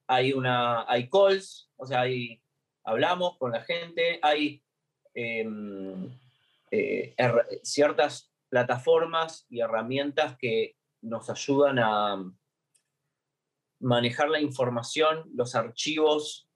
[0.08, 2.42] hay, una, hay calls, o sea, hay,
[2.84, 4.64] hablamos con la gente, hay
[5.14, 6.10] Em,
[6.72, 7.16] eh,
[7.64, 12.24] ciertas plataformas y herramientas que nos ayudan a
[13.82, 16.48] manejar la información, los archivos,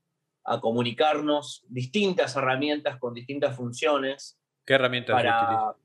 [0.43, 4.39] a comunicarnos, distintas herramientas con distintas funciones.
[4.65, 5.75] ¿Qué herramientas para...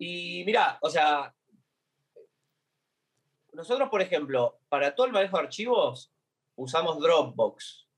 [0.00, 1.34] Y mira, o sea,
[3.52, 6.12] nosotros, por ejemplo, para todo el manejo de archivos
[6.54, 7.88] usamos Dropbox.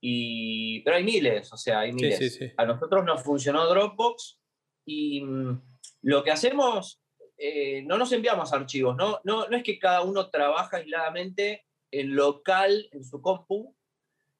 [0.00, 2.40] Y, pero hay miles, o sea, hay miles.
[2.56, 4.40] A nosotros nos funcionó Dropbox
[4.86, 5.62] y mm,
[6.02, 7.02] lo que hacemos,
[7.42, 9.18] eh, no nos enviamos archivos, ¿no?
[9.24, 13.74] No, no es que cada uno trabaja aisladamente en local, en su compu,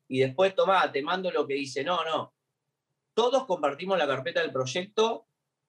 [0.06, 1.82] y después, toma, te mando lo que dice.
[1.82, 2.34] No, no.
[3.14, 5.26] Todos compartimos la carpeta del proyecto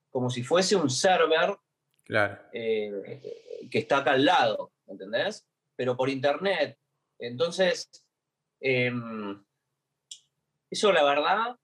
[0.09, 1.55] como si fuese un server
[2.03, 2.37] claro.
[2.51, 5.47] Eh, que está acá al lado, ¿entendés?
[5.77, 6.77] Pero por internet.
[7.17, 7.89] Entonces,
[8.59, 9.41] em,
[10.69, 11.55] eso, la verdad,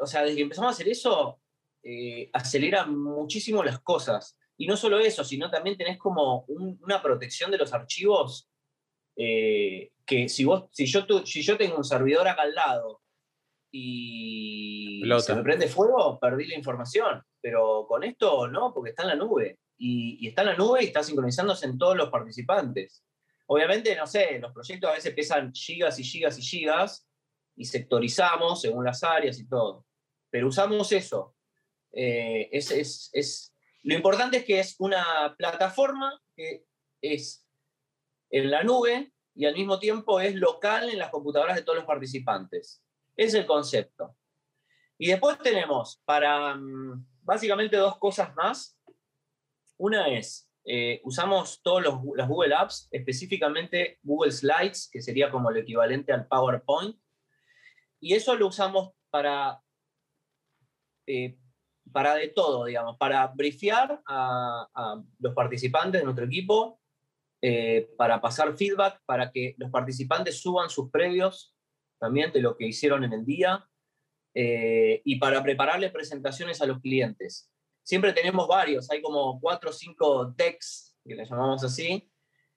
[0.00, 1.40] o sea, desde que empezamos a hacer eso,
[1.84, 4.36] eh, acelera muchísimo las cosas.
[4.56, 8.48] Y no solo eso, sino también tenés como una protección de los archivos
[9.16, 13.00] eh, que si, vos, si, yo si yo tengo un servidor acá al lado
[13.70, 17.22] y se me prende fuego, perdí la información.
[17.40, 19.58] Pero con esto no, porque está en la nube.
[19.76, 23.04] Y, y, está en la nube y está sincronizándose en todos los participantes.
[23.46, 27.08] Obviamente, no sé, los proyectos a veces pesan gigas y gigas y gigas,
[27.56, 29.84] y sectorizamos según las áreas y todo.
[30.30, 31.34] Pero usamos eso.
[31.92, 33.53] Eh, es, es, es,
[33.84, 36.64] lo importante es que es una plataforma que
[37.00, 37.46] es
[38.30, 41.86] en la nube, y al mismo tiempo es local en las computadoras de todos los
[41.86, 42.82] participantes.
[43.16, 44.16] Es el concepto.
[44.96, 48.78] Y después tenemos para mm, básicamente dos cosas más.
[49.76, 55.50] Una es, eh, usamos todos los, las Google Apps, específicamente Google Slides, que sería como
[55.50, 56.96] el equivalente al PowerPoint.
[58.00, 59.60] Y eso lo usamos para,
[61.06, 61.36] eh,
[61.92, 66.80] para de todo, digamos, para briefiar a, los participantes de nuestro equipo,
[67.40, 71.54] eh, para pasar feedback, para que los participantes suban sus previos
[71.98, 73.68] también de lo que hicieron en el día
[74.34, 77.50] eh, y para prepararles presentaciones a los clientes.
[77.82, 82.10] Siempre tenemos varios, hay como cuatro o cinco decks, que le llamamos así,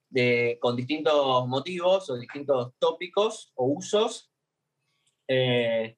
[0.09, 4.31] de, con distintos motivos o distintos tópicos o usos.
[5.27, 5.97] Eh,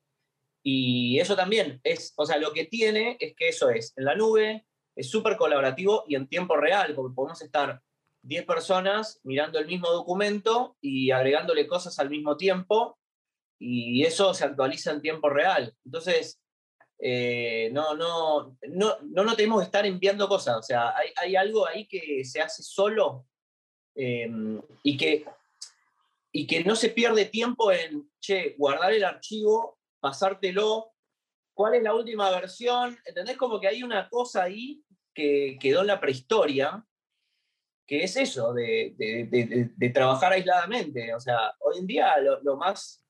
[0.63, 4.15] y eso también es, o sea, lo que tiene es que eso es en la
[4.15, 7.81] nube, es súper colaborativo y en tiempo real, porque podemos estar
[8.23, 12.99] 10 personas mirando el mismo documento y agregándole cosas al mismo tiempo,
[13.59, 15.75] y eso se actualiza en tiempo real.
[15.85, 16.41] Entonces,
[16.97, 21.87] eh, no, no, no, no, tenemos que estar enviando cosas, o sea, hay, algo ahí
[21.87, 23.25] que se hace solo
[23.95, 25.25] em, y, que,
[26.33, 30.93] y que no se pierde tiempo en, che, guardar el archivo, pasártelo,
[31.53, 33.38] cuál es la última versión, ¿entendés?
[33.38, 34.81] Como que hay una cosa ahí
[35.13, 36.85] que quedó en la prehistoria,
[37.85, 38.95] que es eso, de,
[39.93, 41.13] trabajar aisladamente.
[41.13, 43.03] O sea, hoy en día lo, más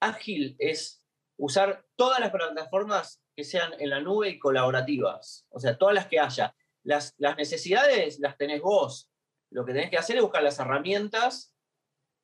[0.00, 1.04] ágil es
[1.36, 5.46] usar todas las plataformas que sean en la nube y colaborativas.
[5.50, 6.54] O sea, todas las que haya.
[6.82, 9.10] Las, las necesidades las tenés vos.
[9.50, 11.52] Lo que tenés que hacer es buscar las herramientas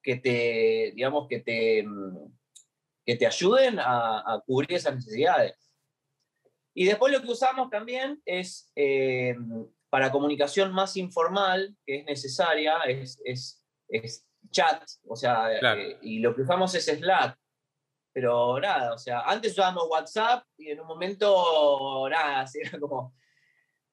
[0.02, 1.84] que te, digamos, que te,
[3.06, 5.54] que te ayuden a, cubrir esas necesidades.
[6.74, 9.36] Y después lo que usamos también es eh,
[9.88, 16.18] para comunicación más informal, que es necesaria, es, es, es chat, o sea, eh, y
[16.18, 17.38] lo que usamos es Slack.
[18.12, 23.14] Pero nada, o sea, antes usábamos WhatsApp y en un momento, nada, así era como...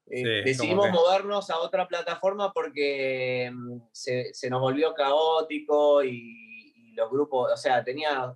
[0.08, 6.92] Eh, decidimos movernos a otra plataforma porque mm, se, se, nos volvió caótico y, y,
[6.94, 8.36] los grupos, o sea, tenía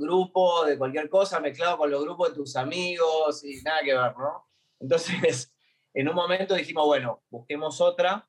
[0.00, 4.16] grupos de cualquier cosa mezclado con los grupos de tus amigos y nada que ver,
[4.16, 4.48] ¿no?
[4.80, 5.52] Entonces,
[5.94, 8.28] en un momento dijimos, bueno, busquemos otra,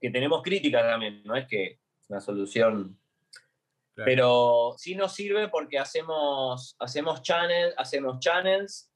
[0.00, 2.96] que tenemos crítica también, no es que una solución.
[4.02, 8.90] Pero sí nos sirve porque hacemos, hacemos, channel, hacemos channels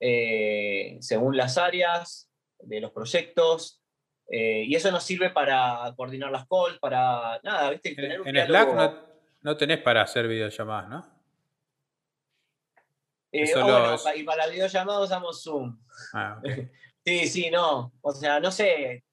[0.00, 2.28] eh, según las áreas
[2.58, 3.80] de los proyectos.
[4.28, 7.94] Eh, y eso nos sirve para coordinar las calls, para nada, ¿viste?
[7.96, 9.13] en, Slack no,
[9.44, 11.14] no tenés para hacer videollamadas, ¿no?
[13.30, 15.78] Eh, bueno, y para videollamadas usamos Zoom.
[16.14, 16.40] Ah,
[17.04, 17.92] sí, sí, no.
[18.00, 19.04] O sea, no sé.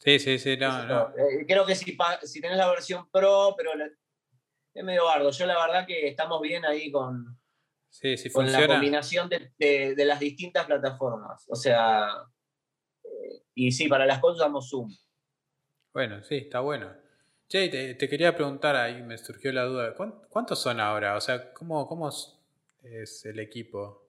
[0.00, 0.84] Sí, sí, sí, no.
[0.84, 1.10] no.
[1.16, 3.70] Eh, creo que si, si tenés la versión Pro, pero
[4.74, 5.30] es medio bardo.
[5.30, 7.38] Yo la verdad que estamos bien ahí con,
[7.90, 9.52] sí, sí, con la combinación de,
[9.94, 11.44] de, las distintas plataformas.
[11.48, 12.08] O sea,
[13.04, 14.90] eh, y sí, para las cosas usamos Zoom.
[15.92, 17.07] Bueno, sí, está bueno.
[17.48, 19.94] Che, te, quería preguntar ahí, me surgió la duda,
[20.28, 21.16] ¿cuántos son ahora?
[21.16, 22.10] O sea, ¿cómo, cómo
[22.82, 24.04] es el equipo.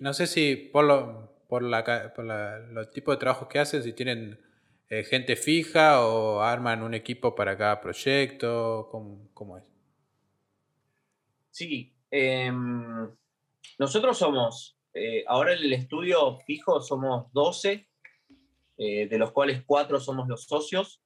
[0.00, 3.92] No sé si por, lo, por, la, por los tipos de trabajos que hacen, si
[3.92, 4.40] tienen
[4.88, 9.64] eh, gente fija o arman un equipo para cada proyecto, ¿cómo, es?
[11.50, 13.10] Sí, em,
[13.78, 17.88] nosotros somos, eh, ahora en el estudio fijo somos 12,
[18.78, 21.02] eh, de los cuales 4 somos los socios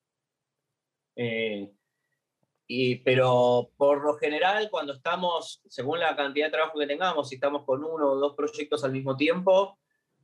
[3.05, 7.65] pero por lo general, cuando estamos, según la cantidad de trabajo que tengamos, si estamos
[7.65, 9.79] con uno o dos proyectos al mismo tiempo,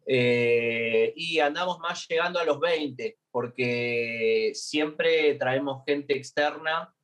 [0.09, 6.94] eh, y andamos más llegando a los 20, porque siempre traemos gente externa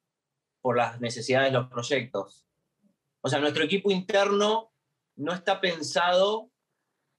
[0.61, 2.47] por las necesidades de los proyectos.
[3.21, 4.73] O sea, nuestro equipo interno
[5.16, 6.51] no está pensado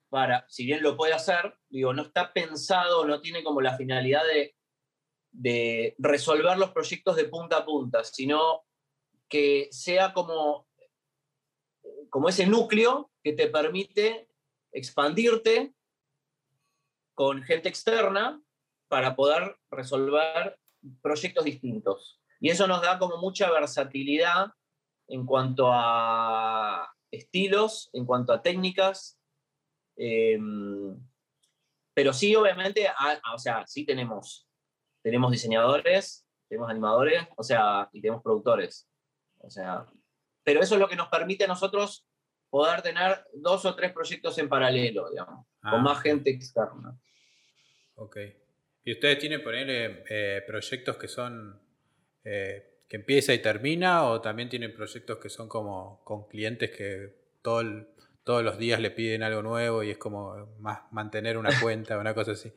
[0.08, 4.22] para, si bien lo puede hacer, digo, no está pensado, no tiene como la finalidad
[4.24, 4.56] de
[5.34, 8.64] de resolver los proyectos de punta a punta, sino
[9.28, 10.68] que sea como,
[12.08, 14.28] como ese núcleo que te permite
[14.72, 15.74] expandirte
[17.14, 18.40] con gente externa
[18.88, 20.56] para poder resolver
[21.02, 22.20] proyectos distintos.
[22.38, 24.46] Y eso nos da como mucha versatilidad
[25.08, 29.18] en cuanto a estilos, en cuanto a técnicas.
[29.96, 30.96] Em,
[31.92, 32.86] pero sí, obviamente,
[33.34, 34.48] o sea, sí tenemos
[35.04, 38.88] tenemos diseñadores, tenemos animadores, o sea, y tenemos productores.
[39.38, 39.84] O sea,
[40.42, 42.06] pero eso es lo que nos permite a nosotros
[42.48, 46.98] poder tener dos o tres proyectos en paralelo, digamos, con ah, más gente externa.
[47.96, 48.16] Ok.
[48.82, 51.60] ¿Y ustedes tienen, ponerle eh, proyectos que son,
[52.24, 57.14] eh, que empieza y termina, o también tienen proyectos que son como con clientes que
[57.42, 57.62] todo
[58.24, 62.14] todos los días le piden algo nuevo y es como más mantener una cuenta, una
[62.14, 62.50] cosa así?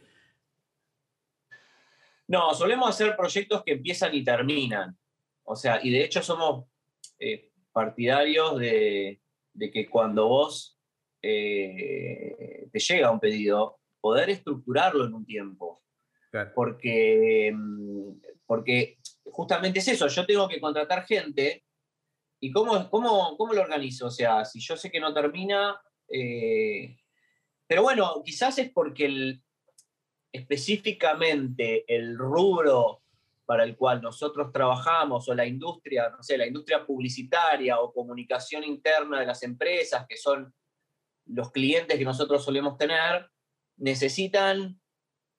[2.27, 4.97] No, solemos hacer proyectos que empiezan y terminan.
[5.43, 6.65] O sea, y de hecho somos
[7.19, 9.21] eh, partidarios de,
[9.71, 10.77] que cuando vos
[11.21, 15.83] te llega un pedido, poder estructurarlo en un tiempo.
[16.53, 18.11] Porque, mm,
[18.45, 21.63] porque justamente es eso, yo tengo que contratar gente
[22.39, 24.07] y cómo, cómo, cómo lo organizo.
[24.07, 26.97] O sea, si yo sé que no termina, eh,
[27.65, 29.43] pero bueno, quizás es porque el,
[30.31, 33.01] específicamente el rubro
[33.45, 38.63] para el cual nosotros trabajamos o la industria, no sé, la industria publicitaria o comunicación
[38.65, 40.53] interna de las empresas, que son
[41.27, 43.29] los clientes que nosotros solemos tener,
[43.77, 44.79] necesitan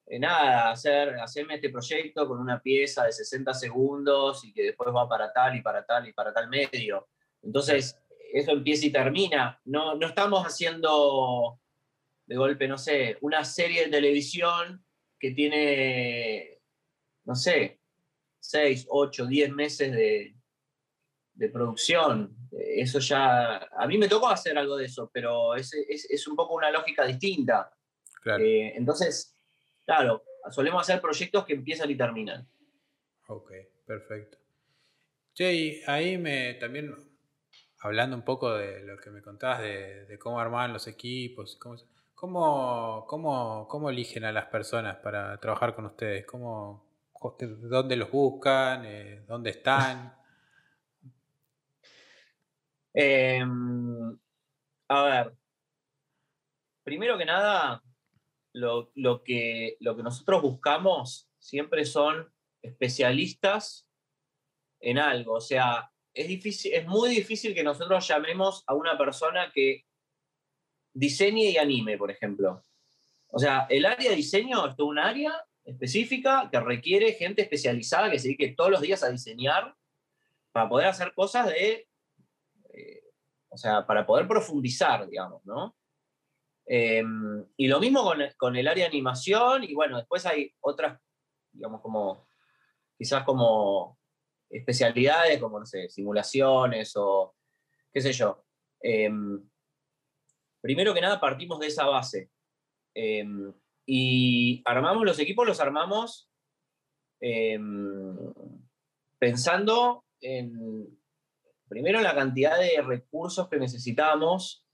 [0.07, 4.89] eh, nada, hacer, hacerme este proyecto con una pieza de 60 segundos y que después
[4.95, 7.09] va para tal y para tal y para tal medio.
[7.43, 8.01] Entonces,
[8.32, 9.61] eso empieza y termina.
[9.64, 11.61] No, no estamos haciendo
[12.29, 14.85] de golpe, no sé, una serie de televisión
[15.18, 16.61] que tiene,
[17.24, 17.81] no sé,
[18.39, 20.37] 6, 8, 10 meses de,
[21.33, 22.37] de producción.
[22.53, 26.37] Eso ya, a mí me tocó hacer algo de eso, pero es, es, es un
[26.37, 27.72] poco una lógica distinta.
[28.39, 29.35] Eh, entonces,
[29.87, 32.47] claro, solemos hacer proyectos que empiezan y terminan.
[33.29, 33.53] Ok,
[33.87, 34.37] perfecto.
[35.33, 36.95] Che, ahí me también,
[37.81, 41.76] hablando un poco de lo que me contabas, de, cómo arman los equipos, cómo,
[42.18, 43.06] cómo,
[43.68, 46.84] cómo, eligen a las personas para trabajar con ustedes, ¿Cómo,
[47.40, 50.14] dónde los buscan, eh, dónde están.
[53.00, 54.18] Em,
[54.88, 55.32] a ver,
[56.82, 57.80] primero que nada,
[58.54, 58.90] lo,
[59.22, 63.86] que, lo que nosotros buscamos siempre son especialistas
[64.80, 65.34] en algo.
[65.34, 69.88] O sea, es, difícil, es muy difícil que nosotros llamemos a una persona que
[70.99, 72.64] diseñe y anime, por ejemplo.
[73.30, 75.32] O sea, el área de diseño es un área
[75.64, 79.74] específica que requiere gente especializada que se dedique todos los días a diseñar
[80.51, 81.88] para poder hacer cosas de,
[82.72, 83.03] eh,
[83.49, 85.76] o sea, para poder profundizar, digamos, ¿no?
[86.66, 91.01] Em, y lo mismo con, el área de animación, y bueno, después hay otras,
[91.53, 92.26] digamos, como
[92.96, 93.99] quizás como
[94.51, 97.34] especialidades, como, no sé, simulaciones o
[97.92, 98.44] qué sé yo.
[98.80, 99.49] Em,
[100.68, 102.30] primero que nada, partimos de esa base.
[102.94, 103.54] Em,
[103.86, 106.28] y armamos los equipos, los armamos
[109.18, 110.86] pensando en,
[111.68, 114.68] primero, la cantidad de recursos que necesitamos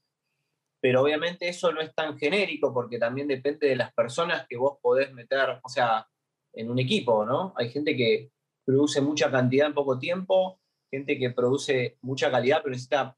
[0.84, 4.76] pero obviamente eso no es tan genérico porque también depende de las personas que vos
[4.82, 6.06] podés meter, o sea,
[6.52, 7.54] en un equipo, ¿no?
[7.56, 8.32] Hay gente que
[8.66, 13.16] produce mucha cantidad en poco tiempo, gente que produce mucha calidad pero necesita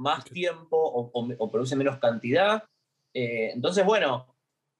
[0.00, 2.64] más tiempo o, produce menos cantidad.
[3.14, 4.34] Eh, entonces, bueno,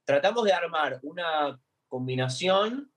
[0.04, 2.90] tratamos de armar una combinación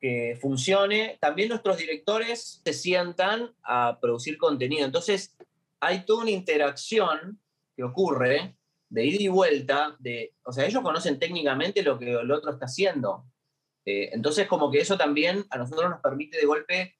[0.00, 1.18] que funcione.
[1.20, 4.84] También nuestros directores se sientan a producir contenido.
[4.84, 5.36] Entonces,
[5.80, 7.40] hay toda una interacción
[7.76, 8.56] que ocurre
[8.88, 12.66] de ida y vuelta, de, o sea, ellos conocen técnicamente lo que el otro está
[12.66, 13.24] haciendo.
[13.84, 16.96] Eh, entonces, como que eso también a nosotros nos permite de golpe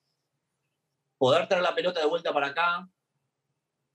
[1.19, 2.89] poder traer la pelota de vuelta para acá,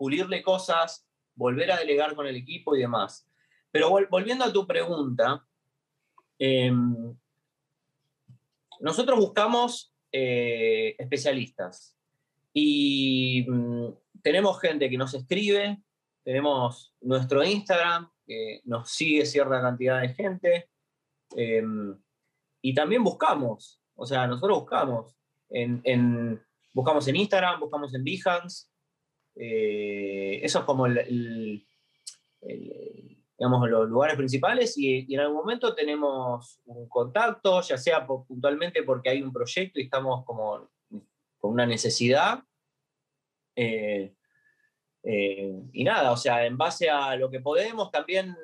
[0.02, 3.30] pulirle cosas, volver a delegar con el equipo y demás.
[3.70, 5.46] Pero volviendo a tu pregunta,
[6.40, 7.16] em,
[8.80, 11.96] nosotros buscamos eh, especialistas
[12.52, 13.90] y mm,
[14.24, 15.84] tenemos gente que nos escribe,
[16.24, 20.70] tenemos nuestro Instagram, que nos sigue cierta cantidad de gente.
[21.36, 21.96] Em,
[22.64, 25.16] y también buscamos, o sea, nosotros buscamos.
[26.74, 28.71] Buscamos en Instagram, buscamos en Behance.
[29.36, 30.88] Eh, eso es como
[33.42, 39.10] digamos, los lugares principales y, en algún momento tenemos un contacto, ya sea puntualmente porque
[39.10, 40.70] hay un proyecto y estamos como
[41.40, 42.44] con una necesidad.
[43.56, 44.14] Eh,
[45.04, 48.36] eh, y nada, o sea, en base a lo que podemos, también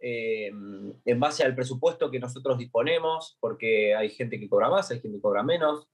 [0.00, 5.00] eh, en base al presupuesto que nosotros disponemos, porque hay gente que cobra más, hay
[5.00, 5.86] gente que cobra menos.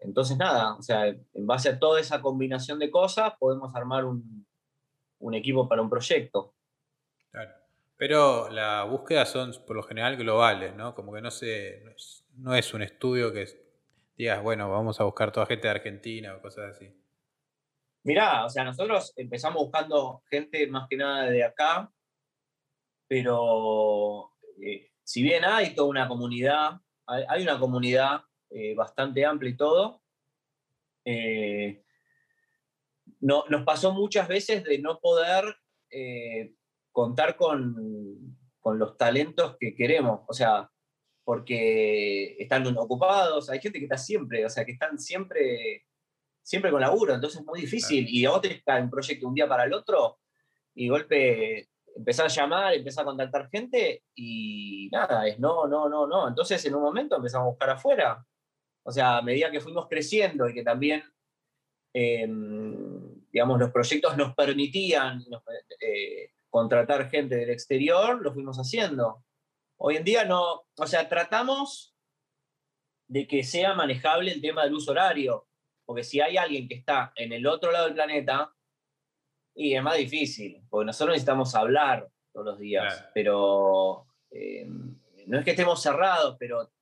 [0.00, 4.46] Entonces, nada, o sea, en base a toda esa combinación de cosas, podemos armar un,
[5.18, 6.54] un equipo para un proyecto.
[7.30, 7.52] Claro.
[7.96, 10.94] Pero las búsquedas son por lo general globales, ¿no?
[10.94, 11.82] Como que no, se,
[12.36, 13.46] no es un estudio que
[14.16, 16.94] digas, bueno, vamos a buscar toda gente de Argentina o cosas así.
[18.04, 21.92] Mirá, o sea, nosotros empezamos buscando gente más que nada de acá,
[23.08, 24.32] pero
[24.62, 30.02] eh, si bien hay toda una comunidad, hay, una comunidad eh, bastante amplia y todo,
[31.04, 31.82] eh,
[33.20, 35.56] no, nos pasó muchas veces de no poder
[35.90, 36.52] eh,
[36.92, 40.70] contar con, con, los talentos que queremos, o sea,
[41.24, 45.84] porque están ocupados, hay gente que está siempre, o sea, que están siempre,
[46.42, 49.34] siempre con laburo, entonces es muy difícil, y a vos tenés que un proyecto un
[49.34, 50.18] día para el otro,
[50.74, 51.68] y golpe
[51.98, 56.28] empezar a llamar, empezar a contactar gente y nada, es no, no, no, no.
[56.28, 58.24] Entonces en un momento empezamos a buscar afuera.
[58.88, 61.04] O sea, a medida que fuimos creciendo y que también,
[61.92, 65.22] em, digamos, los proyectos nos permitían
[65.78, 69.26] eh, contratar gente del exterior, lo fuimos haciendo.
[69.76, 71.94] Hoy en día no, o sea, tratamos
[73.06, 75.46] de que sea manejable el tema del uso horario,
[75.84, 78.54] porque si hay alguien que está en el otro lado del planeta,
[79.54, 84.66] y es más difícil, porque nosotros necesitamos hablar todos los días, pero eh,
[85.26, 86.72] no es que estemos cerrados, pero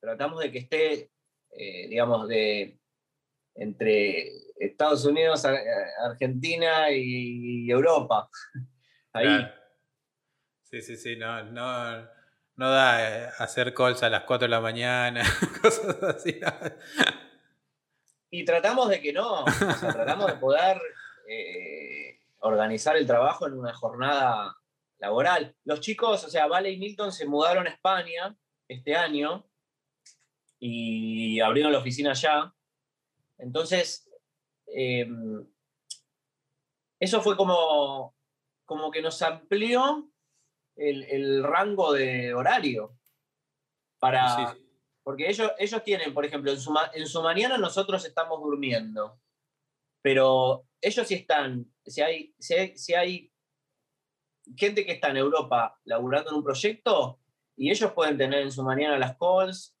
[0.00, 1.10] tratamos de que esté,
[1.56, 2.78] eh, digamos, de
[3.54, 4.28] entre
[4.58, 8.28] Estados Unidos, Argentina y Europa.
[9.12, 9.46] Ahí.
[10.64, 12.08] Sí, sí, sí, no, no,
[12.56, 15.22] no da eh, hacer calls a las 4 de la mañana,
[15.62, 16.40] cosas así.
[18.30, 19.44] Y tratamos de que no,
[19.80, 20.80] tratamos de poder
[22.40, 24.56] organizar el trabajo en una jornada
[24.98, 25.54] laboral.
[25.64, 28.36] Los chicos, o sea, Vale y Milton se mudaron a España
[28.68, 29.46] este año
[30.66, 32.54] y abrieron la oficina allá.
[33.36, 34.08] Entonces,
[34.66, 35.46] em,
[36.98, 38.16] eso fue como,
[38.64, 40.10] como que nos amplió
[40.74, 42.96] el, rango de horario.
[43.98, 44.56] Para,
[45.02, 49.20] Porque ellos, ellos tienen, por ejemplo, en su, en su mañana nosotros estamos durmiendo,
[50.00, 53.30] pero ellos sí están si hay, si hay,
[54.56, 57.20] gente que está en Europa laburando en un proyecto
[57.54, 59.73] y ellos pueden tener en su mañana las calls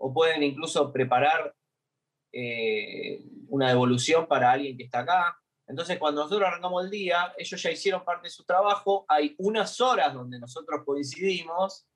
[0.00, 1.54] o pueden incluso preparar
[2.32, 5.38] eh, una devolución para alguien que está acá.
[5.66, 9.78] Entonces, cuando nosotros arrancamos el día, ellos ya hicieron parte de su trabajo, hay unas
[9.80, 11.86] horas donde nosotros coincidimos,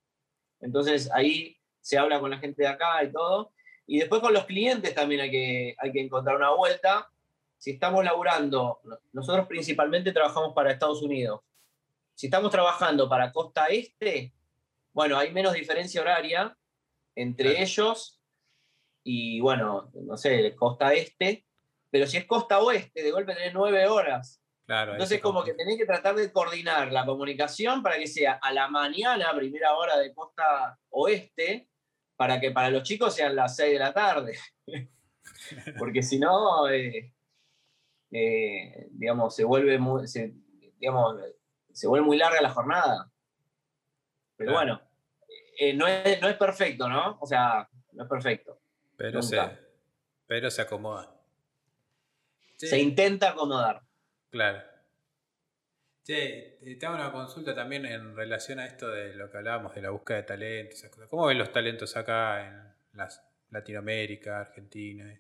[0.61, 3.53] entonces ahí se habla con la gente de acá y todo.
[3.87, 7.09] Y después con los clientes también hay que, hay que encontrar una vuelta,
[7.57, 8.81] si estamos laburando,
[9.13, 11.41] nosotros principalmente trabajamos para Estados Unidos.
[12.15, 14.35] Si estamos trabajando para costa este,
[14.93, 16.55] bueno, hay menos diferencia horaria
[17.15, 18.21] entre ellos
[19.03, 21.47] y, bueno, no sé, costa este,
[21.91, 24.41] pero si es costa oeste, de golpe tenés nueve horas.
[24.67, 28.51] Claro, Entonces, como que tenés que tratar de coordinar la comunicación para que sea a
[28.53, 31.69] la mañana, primera hora de costa oeste,
[32.17, 34.39] para que para los chicos sean las seis de la tarde.
[35.79, 37.13] Porque si no, eh,
[38.11, 40.05] eh, digamos, se vuelve muy,
[40.79, 41.17] digamos,
[41.73, 43.11] se vuelve muy larga la jornada.
[44.37, 44.81] Pero bueno,
[45.59, 47.19] eh, no, es, no, es, perfecto, ¿no?
[47.21, 48.61] O sea, no es perfecto.
[48.97, 49.39] Pero, se,
[50.27, 51.15] pero se acomoda.
[52.57, 53.83] Se intenta acomodar.
[54.31, 54.63] Claro.
[56.05, 59.83] Che, te hago una consulta también en relación a esto de lo que hablábamos de
[59.83, 60.85] la búsqueda de talentos.
[61.09, 65.19] ¿Cómo ven los talentos acá en las Latinoamérica, Argentina?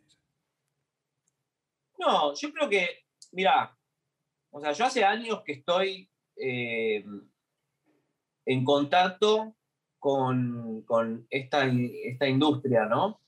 [1.98, 3.76] No, yo creo que, mira,
[4.50, 7.04] o sea, yo hace años que estoy eh,
[8.44, 9.56] en contacto
[10.04, 13.20] con, esta, industria, ¿no?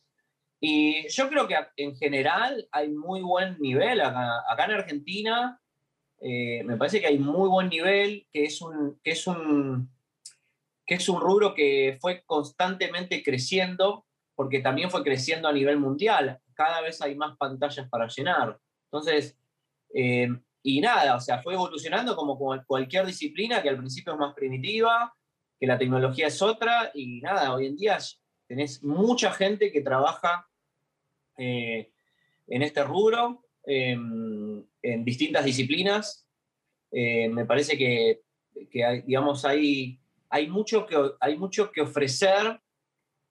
[0.61, 5.61] Y yo creo que en general hay muy buen nivel acá, en Argentina.
[6.21, 9.91] Eh, me parece que hay muy buen nivel, que es un, que es un,
[10.87, 16.41] que es un rubro que fue constantemente creciendo, porque también fue creciendo a nivel mundial
[16.57, 18.59] cada vez hay más pantallas para llenar.
[18.91, 19.39] Entonces,
[19.95, 20.29] eh,
[20.63, 25.15] y nada, o sea, fue evolucionando como cualquier disciplina que al principio es más primitiva,
[25.59, 27.99] que la tecnología es otra, y nada, hoy en día
[28.47, 30.49] tenés mucha gente que trabaja
[31.39, 31.93] eh,
[32.47, 36.27] en este rubro, em, en distintas disciplinas.
[36.93, 38.23] Eh, me parece que,
[38.71, 40.01] que digamos, hay,
[40.31, 42.61] hay, mucho que, hay mucho que ofrecer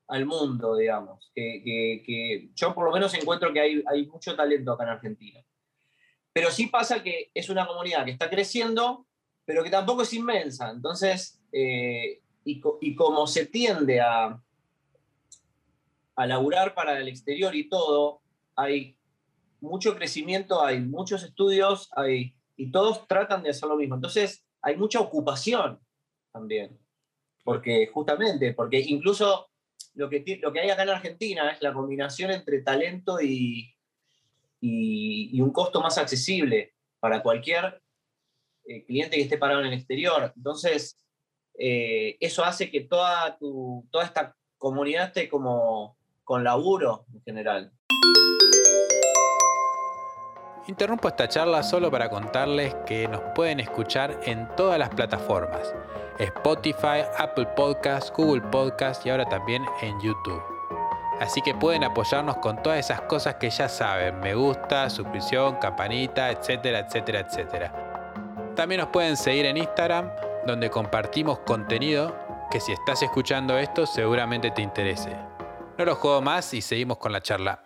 [0.07, 1.32] al mundo, digamos.
[1.34, 5.43] Que, yo por lo menos encuentro que hay, hay, mucho talento acá en Argentina.
[6.34, 9.07] Pero sí pasa que es una comunidad que está creciendo,
[9.45, 10.69] pero que tampoco es inmensa.
[10.69, 14.43] Entonces, eh, y, como se tiende a,
[16.16, 18.22] a laburar para el exterior y todo,
[18.58, 18.97] hay
[19.62, 23.95] mucho crecimiento, hay muchos estudios, hay, y todos tratan de hacer lo mismo.
[23.95, 25.80] Entonces, hay mucha ocupación
[26.34, 26.78] también.
[27.45, 29.47] Porque justamente, porque incluso
[29.93, 33.74] lo que, lo que hay acá en Argentina es la combinación entre talento y,
[34.60, 37.82] y, un costo más accesible para cualquier
[38.66, 40.34] eh, cliente que esté parado en el exterior.
[40.36, 41.05] Entonces,
[41.58, 47.72] eh, eso hace que toda, tu, toda esta comunidad esté como con laburo en general.
[50.68, 55.76] Interrumpo esta charla solo para contarles que nos pueden escuchar en todas las plataformas.
[56.18, 60.41] Spotify, Apple Podcasts, Google Podcasts y ahora también en YouTube.
[61.20, 66.32] Así que pueden apoyarnos con todas esas cosas que ya saben, me gusta, suscripción, campanita,
[66.32, 68.53] etcétera, etcétera, etcétera.
[68.56, 70.12] También nos pueden seguir en Instagram,
[70.45, 72.15] donde compartimos contenido
[72.51, 75.15] que si estás escuchando esto seguramente te interese.
[75.77, 77.61] No lo juego más y seguimos con la charla.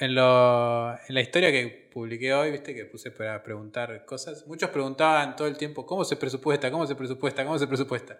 [0.00, 5.36] En, en la historia que publiqué hoy, viste que puse para preguntar cosas, muchos preguntaban
[5.36, 6.70] todo el tiempo, ¿cómo se presupuesta?
[6.70, 7.44] ¿Cómo se presupuesta?
[7.44, 8.18] ¿Cómo se presupuesta?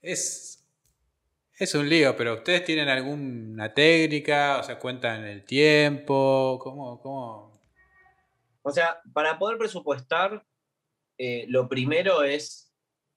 [0.00, 0.62] Es
[1.62, 4.58] es un lío, pero ¿ustedes tienen alguna técnica?
[4.58, 6.58] O sea, cuentan el tiempo.
[6.60, 7.00] ¿Cómo?
[7.00, 7.52] cómo?
[8.62, 10.44] O sea, para poder presupuestar,
[11.18, 12.61] eh, lo primero es,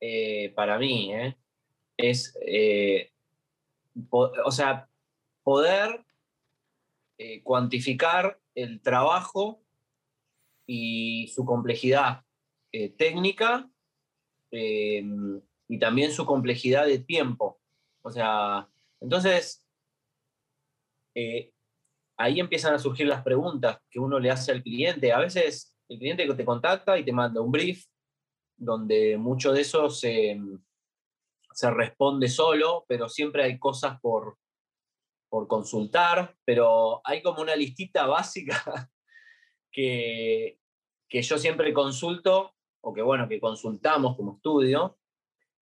[0.08, 1.36] eh, para mí, eh,
[1.98, 2.38] es,
[4.12, 4.88] o sea,
[5.44, 6.06] poder
[7.44, 9.64] cuantificar el trabajo
[10.68, 12.24] y su complejidad
[12.98, 13.68] técnica
[14.52, 17.60] y también su complejidad de tiempo.
[18.04, 19.66] O sea, entonces,
[21.16, 21.52] eh,
[22.18, 25.12] ahí empiezan a surgir las preguntas que uno le hace al cliente.
[25.12, 27.86] A veces el cliente te contacta y te manda un brief
[28.58, 30.40] donde mucho de eso se,
[31.54, 34.38] se responde solo, pero siempre hay cosas por,
[35.30, 38.90] por consultar, pero hay como una listita básica
[39.72, 40.60] que,
[41.08, 44.98] que yo siempre consulto, o que bueno, que consultamos como estudio,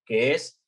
[0.05, 0.61] que es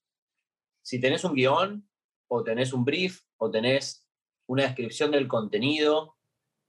[0.81, 1.89] si tenés un guion,
[2.27, 4.07] o tenés un brief, o tenés
[4.47, 6.15] una descripción del contenido,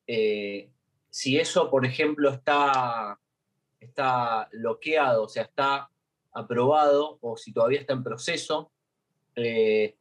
[0.07, 0.73] eh,
[1.11, 3.21] si eso, por ejemplo, está,
[3.87, 5.91] está bloqueado, o sea, está
[6.33, 8.71] aprobado, o si todavía está en proceso,
[9.35, 9.97] eh,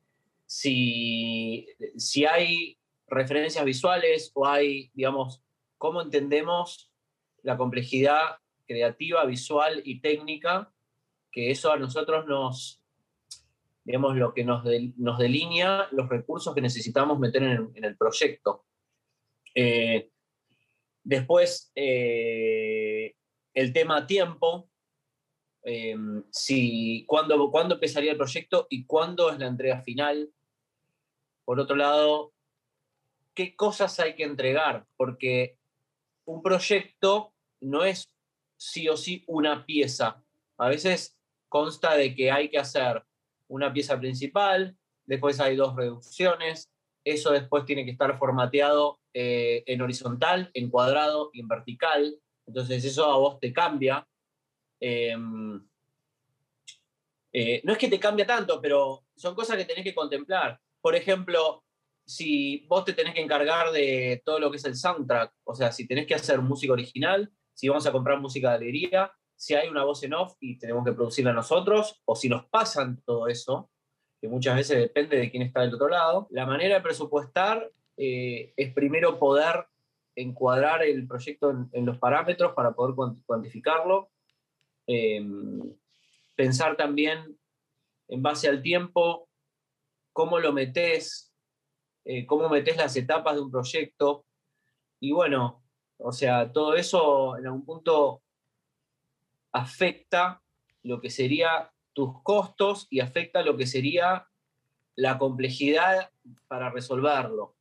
[0.45, 1.67] si,
[1.97, 2.77] si hay
[3.07, 5.41] referencias visuales o hay, digamos,
[5.77, 6.91] cómo entendemos
[7.43, 10.71] la complejidad creativa, visual y técnica,
[11.31, 12.81] que eso a nosotros nos,
[13.83, 14.63] digamos, lo que nos,
[14.97, 18.65] nos delinea los recursos que necesitamos meter en el, proyecto.
[19.53, 20.09] Eh,
[21.03, 22.94] después, eh,
[23.55, 24.69] el tema tiempo,
[25.63, 25.95] eh,
[26.29, 30.29] si, ¿cuándo, ¿cuándo empezaría el proyecto y cuándo es la entrega final?
[31.45, 32.33] Por otro lado,
[33.33, 34.85] ¿qué cosas hay que entregar?
[34.97, 35.57] Porque
[36.25, 38.11] un proyecto no es
[38.57, 40.21] sí o sí una pieza.
[40.57, 43.03] A veces consta de que hay que hacer
[43.47, 46.69] una pieza principal, después hay dos reducciones,
[47.05, 52.83] eso después tiene que estar formateado eh, en horizontal, en cuadrado y en vertical, entonces
[52.85, 54.07] eso a vos te cambia.
[54.79, 55.65] Em,
[57.33, 60.59] eh, no es que te cambia tanto, pero son cosas que tenés que contemplar.
[60.81, 61.63] Por ejemplo,
[62.05, 65.71] si vos te tenés que encargar de todo lo que es el soundtrack, o sea,
[65.71, 69.67] si tenés que hacer música original, si vamos a comprar música de alegría, si hay
[69.67, 73.69] una voz en off y tenemos que producirla nosotros, o si nos pasan todo eso,
[74.21, 76.27] que muchas veces depende de quién está del otro lado.
[76.29, 79.65] La manera de presupuestar eh, es primero poder
[80.15, 82.95] encuadrar el proyecto en, los parámetros para poder
[83.25, 84.09] cuantificarlo.
[84.87, 85.73] Em,
[86.35, 87.37] pensar también
[88.07, 89.29] en base al tiempo,
[90.13, 91.33] cómo lo metes,
[92.05, 94.25] eh, cómo metes las etapas de un proyecto.
[94.99, 95.63] Y bueno,
[95.97, 98.23] o sea, todo eso en algún punto
[99.51, 100.41] afecta
[100.83, 104.27] lo que sería tus costos y afecta lo que sería
[104.95, 106.11] la complejidad
[106.47, 107.54] para resolverlo.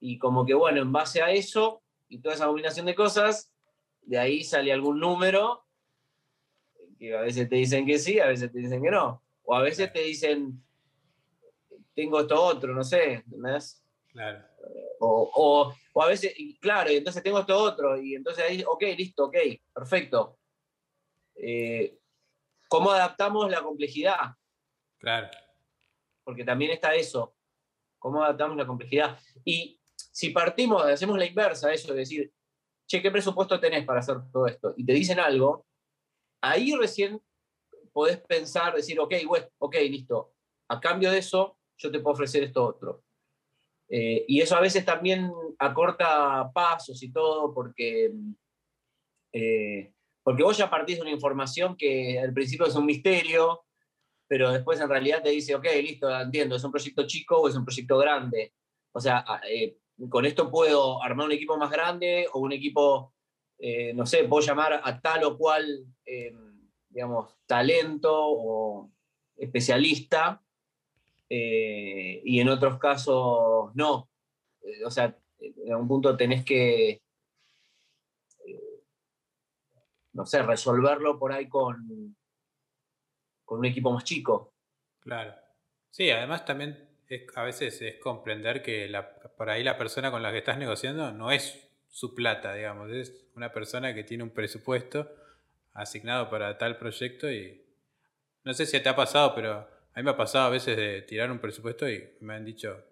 [0.00, 3.52] Y como que, bueno, en base a eso y toda esa combinación de cosas,
[4.02, 5.64] de ahí sale algún número
[6.98, 9.22] que a veces te dicen que sí, a veces te dicen que no.
[9.44, 10.62] O a veces te dicen,
[11.94, 13.82] tengo esto otro, no sé, ¿entendés?
[14.08, 14.44] Claro.
[15.00, 19.26] O, o, a veces, claro, y entonces tengo esto otro, y entonces ahí, ok, listo,
[19.26, 19.36] ok,
[19.72, 20.38] perfecto.
[21.36, 21.98] Eh,
[22.68, 24.34] ¿Cómo adaptamos la complejidad?
[24.98, 25.28] Claro.
[26.24, 27.34] Porque también está eso.
[27.98, 29.18] ¿Cómo adaptamos la complejidad?
[29.44, 29.77] Y
[30.18, 32.32] si partimos, hacemos la inversa, eso de decir,
[32.88, 34.74] che, ¿qué presupuesto tenés para hacer todo esto?
[34.76, 35.64] Y te dicen algo,
[36.42, 37.22] ahí recién
[37.92, 39.14] podés pensar, decir, ok,
[39.58, 40.34] ok, listo.
[40.70, 43.04] A cambio de eso, yo te puedo ofrecer esto otro.
[43.88, 48.12] Eh, y eso a veces también acorta pasos y todo, porque
[49.32, 49.92] eh,
[50.24, 53.66] porque vos ya partís de una información que al principio es un misterio,
[54.26, 57.54] pero después en realidad te dice, ok, listo, entiendo, es un proyecto chico o es
[57.54, 58.52] un proyecto grande.
[58.90, 63.14] O sea, eh, con esto puedo armar un equipo más grande o un equipo,
[63.58, 66.34] eh, no sé, puedo llamar a tal o cual, eh,
[66.88, 68.90] digamos, talento o,
[69.36, 70.42] especialista
[71.28, 74.08] eh, y en otros casos no.
[74.84, 77.00] O sea, en algún punto tenés que,
[80.12, 82.16] no sé, resolverlo por ahí con,
[83.44, 84.54] con un equipo más chico.
[85.00, 85.34] Claro.
[85.90, 86.88] Sí, además también
[87.34, 88.88] a veces es comprender que
[89.38, 93.24] por ahí la persona con la que estás negociando no es su plata, digamos, es
[93.36, 95.10] una persona que tiene un presupuesto
[95.72, 97.64] asignado para tal proyecto y
[98.42, 101.02] no sé si te ha pasado, pero a mí me ha pasado a veces de
[101.02, 102.84] tirar un presupuesto y me han dicho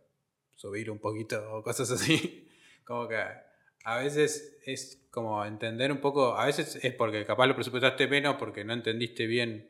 [0.55, 2.49] subir un poquito o cosas así,
[2.85, 7.57] como que a veces es como entender un poco, a veces es porque capaz lo
[7.57, 9.69] presupuestaste menos porque no entendiste bien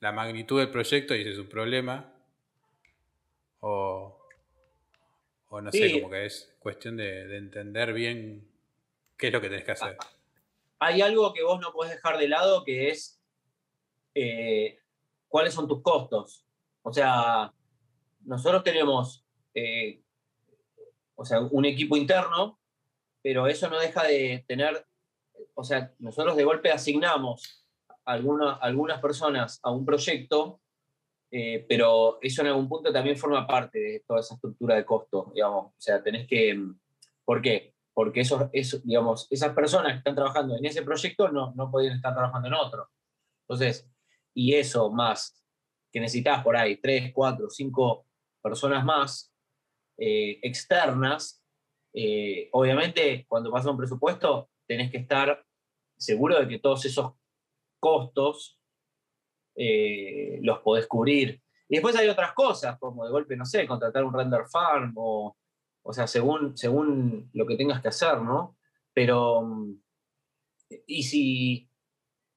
[0.00, 2.12] la magnitud del proyecto y ese es un problema,
[3.60, 4.21] o,
[5.60, 8.48] no sé, como que es cuestión de, entender bien
[9.18, 9.96] qué es lo que tenés que hacer.
[10.00, 10.06] Ah,
[10.78, 13.20] hay algo que vos no podés dejar de lado que es
[14.14, 14.78] eh,
[15.28, 16.46] cuáles son tus costos.
[16.82, 17.52] O sea,
[18.24, 19.24] nosotros tenemos
[19.54, 20.02] eh,
[21.14, 22.58] o sea, un equipo interno,
[23.22, 24.86] pero eso no deja de tener,
[25.54, 27.64] o sea, nosotros de golpe asignamos
[28.04, 30.60] alguna, algunas personas a un proyecto
[31.34, 35.32] eh, pero eso en algún punto también forma parte de toda esa estructura de costo,
[35.34, 35.72] digamos.
[35.72, 36.62] O sea, tenés que...
[37.24, 37.74] ¿Por qué?
[37.94, 41.96] Porque eso, eso, digamos, esas personas que están trabajando en ese proyecto no, no podían
[41.96, 42.90] estar trabajando en otro.
[43.48, 43.88] Entonces,
[44.34, 45.42] y eso más,
[45.90, 48.06] que necesitas por ahí tres, cuatro, cinco
[48.42, 49.32] personas más
[49.96, 51.42] eh, externas,
[51.94, 55.44] eh, obviamente cuando pasa un presupuesto tenés que estar
[55.96, 57.12] seguro de que todos esos
[57.78, 58.58] costos
[59.54, 61.40] eh, los podés cubrir.
[61.68, 65.36] Y después hay otras cosas, como de golpe, no sé, contratar un render farm o,
[65.82, 68.56] o sea, según, según lo que tengas que hacer, ¿no?
[68.92, 69.74] Pero, mm,
[70.86, 71.68] y si,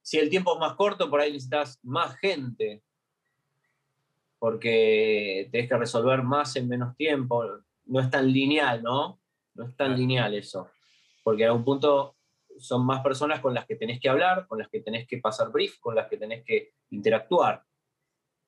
[0.02, 2.82] si el tiempo es más corto, por ahí necesitas más gente,
[4.40, 7.44] porque tenés que resolver más en menos tiempo.
[7.86, 9.20] No es tan lineal, ¿no?
[9.54, 10.70] No es tan lineal eso.
[11.24, 12.15] Porque a un punto
[12.58, 15.52] son más personas con las que tenés que hablar, con las que tenés que pasar
[15.52, 17.64] brief, con las que tenés que interactuar.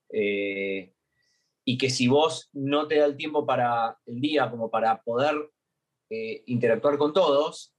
[0.10, 0.94] Eh,
[1.66, 5.36] y que si vos no te da el tiempo para el día como para poder
[6.10, 7.74] eh, interactuar con todos,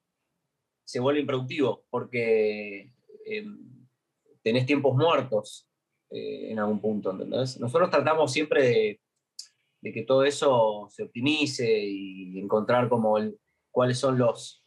[0.84, 2.92] se vuelve improductivo porque
[3.26, 3.46] eh,
[4.42, 5.66] tenés tiempos muertos
[6.10, 7.12] en algún punto.
[7.12, 9.00] Nosotros tratamos siempre de,
[9.82, 13.18] de, que todo eso se optimice y encontrar como
[13.70, 14.64] cuáles son los,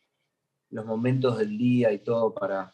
[0.72, 2.74] los momentos del día y todo para,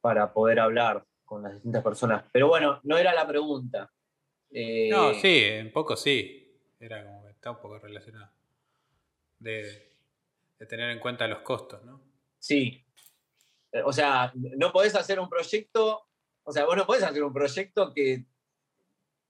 [0.00, 2.24] para poder hablar con las distintas personas.
[2.32, 3.90] Pero bueno, no era la pregunta.
[4.50, 6.40] Eh, no, sí, un poco sí.
[6.78, 8.30] Era como que está un poco relacionado.
[9.38, 9.92] De,
[10.68, 12.00] tener en cuenta los costos, ¿no?
[12.38, 12.82] Sí.
[13.84, 16.06] O sea, no podés hacer un proyecto,
[16.42, 18.24] o sea, vos no podés hacer un proyecto que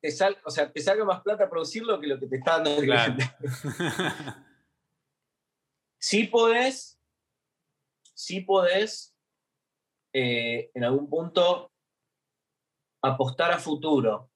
[0.00, 2.76] te, sal, o sea, te salga más plata producirlo que lo que te está dando
[2.76, 3.30] el cliente.
[6.04, 7.00] sí podés,
[8.12, 9.16] sí podés
[10.12, 11.72] eh, en algún punto
[13.02, 14.30] apostar a futuro.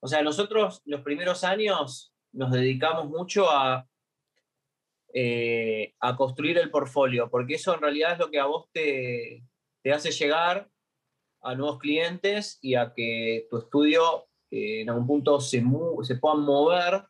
[0.00, 3.86] O sea, nosotros los primeros años nos dedicamos mucho a,
[5.12, 9.44] eh, a construir el portfolio, porque eso en realidad es lo que a vos te,
[9.82, 10.70] te hace llegar
[11.42, 15.62] a nuevos clientes y a que tu estudio eh, en algún punto se,
[16.04, 17.04] se pueda mover,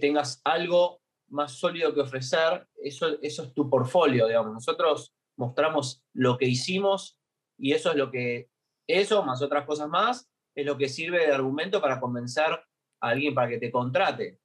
[0.00, 0.98] tengas algo
[1.28, 4.52] más sólido que ofrecer, eso, eso es tu portfolio, digamos.
[4.52, 7.18] Nosotros mostramos lo que hicimos
[7.56, 8.50] y eso es lo que,
[8.86, 13.34] eso más otras cosas más, es lo que sirve de argumento para convencer a alguien
[13.34, 14.40] para que te contrate,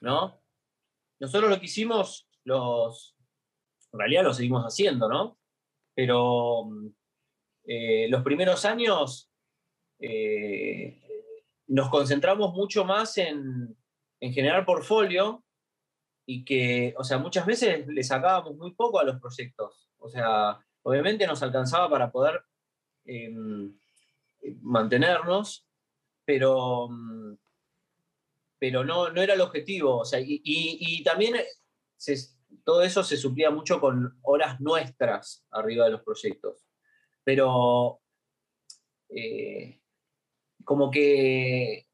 [0.00, 0.40] ¿no?
[1.18, 3.16] Nosotros lo que hicimos, los,
[3.92, 5.38] en realidad lo seguimos haciendo, ¿no?
[5.94, 6.70] Pero
[7.64, 9.30] eh, los primeros años
[9.98, 10.98] eh,
[11.66, 13.76] nos concentramos mucho más en,
[14.20, 15.44] en generar portfolio
[16.32, 19.90] y que, o sea, muchas veces le sacábamos muy poco a los proyectos.
[19.98, 22.40] O sea, obviamente nos alcanzaba para poder
[23.04, 23.76] em,
[24.60, 25.66] mantenernos,
[26.24, 26.88] pero,
[28.60, 29.98] pero no, no era el objetivo.
[29.98, 31.34] O sea, y, también
[32.62, 36.64] todo eso se suplía mucho con horas nuestras arriba de los proyectos.
[37.24, 38.02] Pero
[39.08, 39.80] eh,
[40.62, 41.88] como que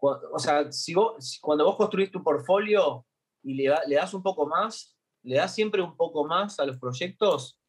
[0.00, 3.06] o sea, si vos, cuando vos construís tu portfolio
[3.42, 7.60] y le, das un poco más, le das siempre un poco más a los proyectos,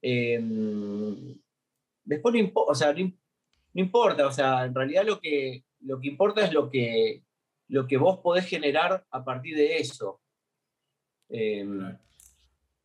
[0.00, 1.38] em,
[2.04, 2.38] después no,
[3.74, 7.22] importa, o sea, en realidad lo que, lo que importa es lo que,
[7.68, 10.20] lo que vos podés generar a partir de eso.
[11.28, 11.96] Em,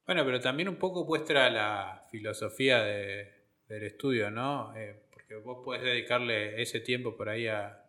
[0.06, 4.76] bueno, pero también un poco muestra la filosofía del estudio, ¿no?
[4.76, 7.81] Eh, que vos podés dedicarle ese tiempo por ahí a,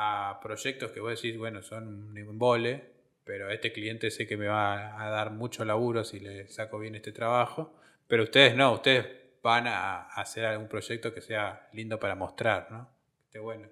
[0.00, 2.88] a proyectos que vos decís, bueno, son un vole,
[3.24, 6.94] pero este cliente sé que me va a dar mucho laburo si le saco bien
[6.94, 7.74] este trabajo,
[8.06, 9.06] pero ustedes no, ustedes
[9.42, 12.88] van a hacer algún proyecto que sea lindo para mostrar, ¿no?
[13.24, 13.68] Esté bueno.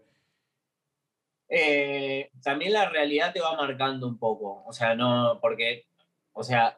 [1.49, 5.87] Eh, también la realidad te va marcando un poco, o sea, no, porque,
[6.33, 6.77] o sea,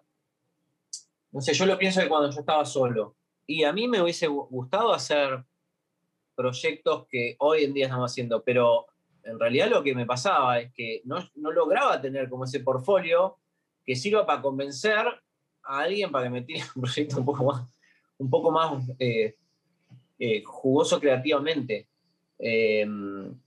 [1.33, 4.27] no sé, yo lo pienso de cuando yo estaba solo, y a mí me hubiese
[4.27, 5.43] gustado hacer
[6.35, 8.89] proyectos que hoy en día estamos haciendo, pero
[9.29, 13.39] en realidad lo que me pasaba es que no, lograba tener como ese portfolio
[13.85, 15.07] que sirva para convencer
[15.65, 17.69] a alguien para que me tire un proyecto un poco más,
[18.19, 19.37] un poco más eh,
[20.19, 21.89] eh, jugoso creativamente.
[22.39, 23.39] Em,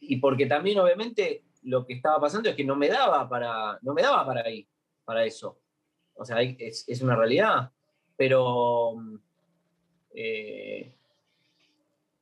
[0.00, 3.94] y porque también obviamente lo que estaba pasando es que no me daba para, no
[3.94, 4.66] me daba para ahí,
[5.04, 5.58] para eso.
[6.14, 7.70] O sea, es, es una realidad.
[8.16, 8.96] Pero,
[10.12, 10.92] eh,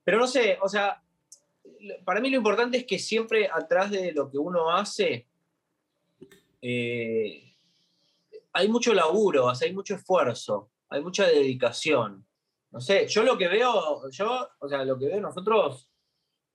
[0.04, 1.02] pero no sé, o sea,
[2.04, 5.26] para mí lo importante es que siempre atrás de lo que uno hace
[6.60, 7.54] eh,
[8.52, 12.26] hay mucho laburo, hay mucho esfuerzo, hay mucha dedicación.
[12.70, 15.90] No sé, yo lo que veo, yo, o sea, lo que veo nosotros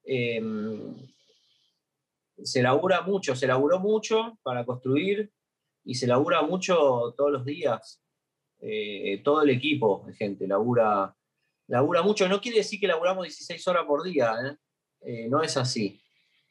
[0.03, 0.95] em,
[2.43, 5.31] se labura mucho, se laburó mucho para construir
[5.85, 8.01] y se labura mucho todos los días.
[8.59, 11.13] Eh, todo el equipo de gente labura,
[11.67, 12.29] labura mucho.
[12.29, 14.57] No quiere decir que laburamos 16 horas por día, ¿eh?
[15.05, 16.01] Eh, no es así.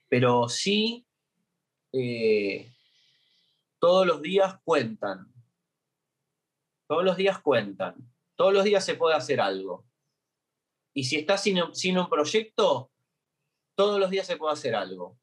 [0.09, 1.07] Pero sí,
[1.93, 2.73] eh,
[3.79, 5.33] todos los días cuentan.
[6.87, 7.97] Todos los días cuentan.
[8.37, 9.87] Todos los días se puede hacer algo.
[10.95, 11.59] Y si estás sin,
[11.99, 12.91] un proyecto,
[13.75, 15.19] todos los días se puede hacer algo.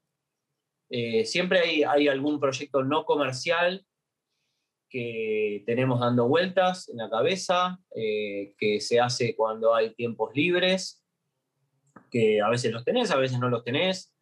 [0.90, 3.86] Eh, siempre hay, hay, algún proyecto no comercial
[4.90, 11.00] que tenemos dando vueltas en la cabeza, que se hace cuando hay tiempos libres
[12.10, 14.14] que a veces los tenés, a veces no los tenés,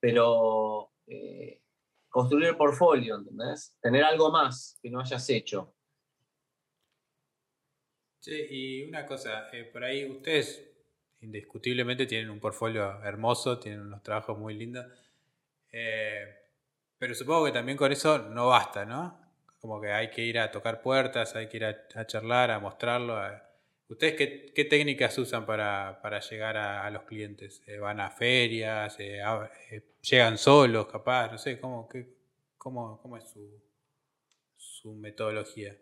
[0.00, 1.60] pero eh,
[2.08, 3.76] construir el portfolio, ¿entendés?
[3.80, 5.74] Tener algo más que no hayas hecho.
[8.20, 10.70] Sí, y una cosa, eh, por ahí ustedes
[11.20, 14.86] indiscutiblemente tienen un portfolio hermoso, tienen unos trabajos muy lindos,
[15.72, 16.44] eh,
[16.98, 19.20] pero supongo que también con eso no basta, ¿no?
[19.58, 23.18] Como que hay que ir a tocar puertas, hay que ir a, charlar, a mostrarlo.
[23.86, 27.62] ¿Ustedes qué, técnicas usan para, llegar a, los clientes?
[27.66, 28.98] Eh, ¿Van a ferias?
[28.98, 29.20] Eh,
[29.70, 31.30] eh, ¿Llegan solos, capaz?
[31.30, 31.86] No sé, ¿cómo,
[32.56, 33.34] cómo, es
[34.56, 35.76] su, metodología?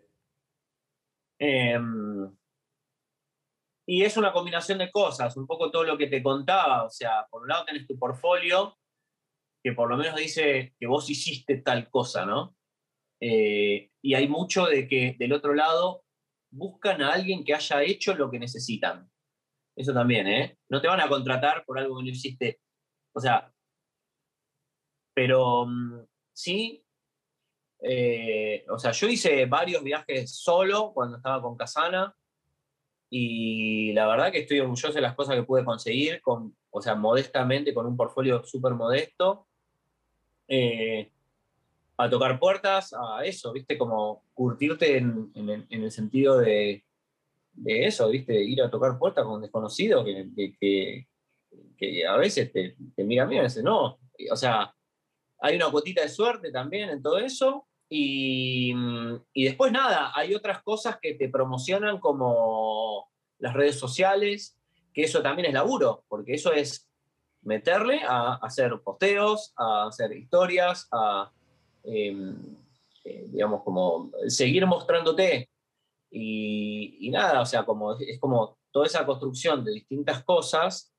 [1.39, 2.29] Em,
[3.85, 6.83] y es una combinación de cosas, un poco todo lo que te contaba.
[6.83, 8.77] O sea, por un lado tenés tu portfolio,
[9.63, 12.55] que por lo menos dice que vos hiciste tal cosa, ¿no?
[13.25, 16.02] y hay mucho de que del otro lado
[16.53, 19.09] buscan a alguien que haya hecho lo que necesitan.
[19.75, 20.57] Eso también, ¿eh?
[20.69, 22.59] No te van a contratar por algo que no hiciste.
[23.13, 23.51] O sea,
[25.13, 26.83] pero mm, sí,
[27.79, 32.15] eh, o sea, yo hice varios viajes solo cuando estaba con Casana
[33.09, 36.95] y la verdad que estoy orgulloso de las cosas que pude conseguir, con, o sea,
[36.95, 39.47] modestamente, con un portfolio súper modesto.
[40.47, 41.11] Eh,
[41.97, 43.77] a tocar puertas, a eso, ¿viste?
[43.77, 45.31] Como curtirte en,
[45.69, 46.83] el sentido de,
[47.65, 48.41] eso, ¿viste?
[48.43, 51.07] Ir a tocar puertas con desconocidos que,
[51.77, 53.99] que, a veces te, te miran bien, a veces no.
[54.31, 54.73] O sea,
[55.39, 57.67] hay una cuotita de suerte también en todo eso.
[57.89, 58.73] Y,
[59.33, 64.57] y después nada, hay otras cosas que te promocionan como las redes sociales,
[64.93, 66.89] que eso también es laburo, porque eso es
[67.41, 71.31] meterle a hacer posteos, a hacer historias, a
[71.83, 75.49] eh, digamos, como seguir mostrándote.
[76.09, 80.93] Y, nada, o sea, como, es como toda esa construcción de distintas cosas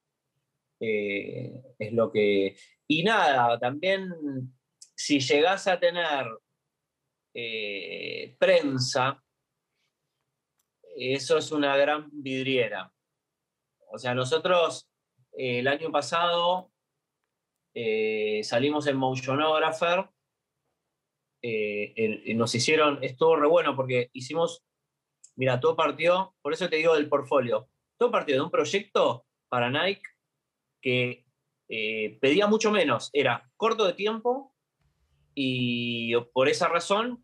[0.81, 2.57] eh, es lo que...
[2.87, 4.13] Y nada, también
[4.95, 6.27] si llegas a tener
[7.33, 9.23] eh, prensa,
[10.97, 12.93] eso es una gran vidriera.
[13.91, 14.89] O sea, nosotros
[15.33, 16.71] el año pasado
[18.43, 20.09] salimos en Motionographer
[21.47, 24.65] eh, nos hicieron, estuvo re bueno porque hicimos,
[25.37, 27.69] mira, todo partió, por eso te digo del portfolio,
[27.99, 30.01] todo partió de un proyecto para Nike
[30.81, 31.27] que
[31.69, 34.55] eh, pedía mucho menos, era corto de tiempo
[35.35, 37.23] y por esa razón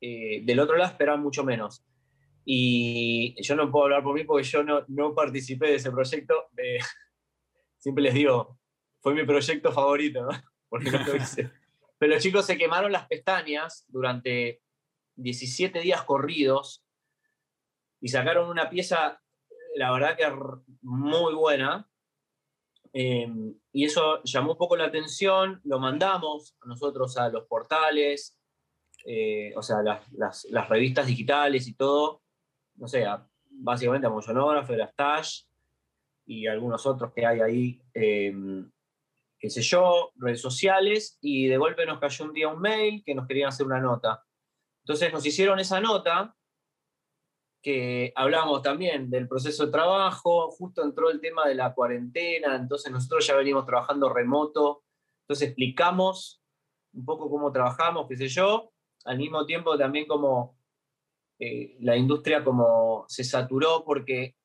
[0.00, 1.84] eh, del otro lado esperaban mucho menos.
[2.44, 6.34] Y yo no puedo hablar por mí porque yo no, no participé de ese proyecto.
[7.78, 8.58] siempre les digo,
[9.00, 10.26] fue mi proyecto favorito,
[10.68, 11.48] porque no lo hice.
[11.98, 14.62] Pero los chicos se quemaron las pestañas durante
[15.16, 16.84] 17 días corridos
[18.00, 19.20] y sacaron una pieza
[19.74, 20.24] la verdad que
[20.82, 21.88] muy buena.
[22.92, 28.38] Em, y eso llamó un poco la atención, lo mandamos nosotros a los portales,
[29.04, 32.22] eh, o sea, las, revistas digitales y todo,
[32.76, 33.04] no sé,
[33.50, 35.42] básicamente a Motionographer, a Stash
[36.24, 38.70] y algunos otros que hay ahí, em,
[39.44, 43.14] qué sé yo, redes sociales, y de golpe nos cayó un día un mail que
[43.14, 44.24] nos querían hacer una nota.
[44.82, 46.34] Entonces nos hicieron esa nota
[47.62, 52.90] que hablamos también del proceso de trabajo, justo entró el tema de la cuarentena, entonces
[52.90, 54.82] nosotros ya venimos trabajando remoto,
[55.24, 56.42] entonces explicamos
[56.94, 58.72] un poco cómo trabajamos, qué sé yo,
[59.04, 60.56] al mismo tiempo también como
[61.38, 64.36] eh, la industria como se saturó porque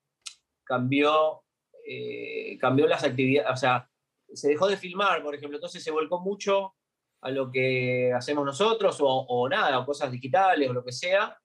[0.66, 1.46] cambió,
[1.88, 3.90] eh, cambió las actividades, o sea,
[4.34, 6.76] se dejó de filmar, por ejemplo, entonces se volcó mucho
[7.22, 11.38] a lo que hacemos nosotros o, nada, o cosas digitales o lo que sea,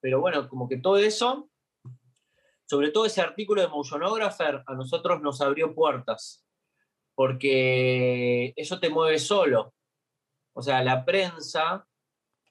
[0.00, 1.48] pero bueno, como que todo eso,
[2.66, 6.44] sobre todo ese artículo de Motionographer, a nosotros nos abrió puertas,
[7.14, 9.74] porque eso te mueve solo.
[10.54, 11.86] O sea, la prensa,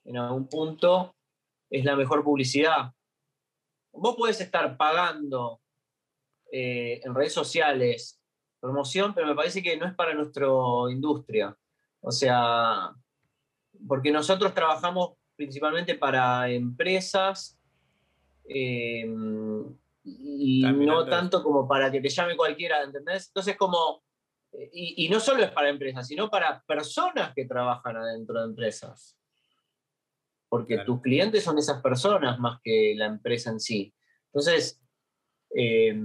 [0.04, 1.14] en algún punto,
[1.70, 2.92] es la mejor publicidad.
[3.92, 5.60] Vos podés estar pagando
[6.50, 8.21] eh, en redes sociales
[8.62, 10.46] promoción, pero me parece que no es para nuestra
[10.88, 11.54] industria.
[12.00, 12.92] O sea,
[13.88, 17.58] porque nosotros trabajamos principalmente para empresas
[18.44, 19.04] eh,
[20.04, 23.28] y no tanto como para que te llame cualquiera, ¿entendés?
[23.28, 24.04] Entonces como,
[24.52, 29.18] eh, y, no solo es para empresas, sino para personas que trabajan adentro de empresas.
[30.48, 33.92] Porque tus clientes son esas personas más que la empresa en sí.
[34.26, 34.80] Entonces,
[35.56, 35.98] eh,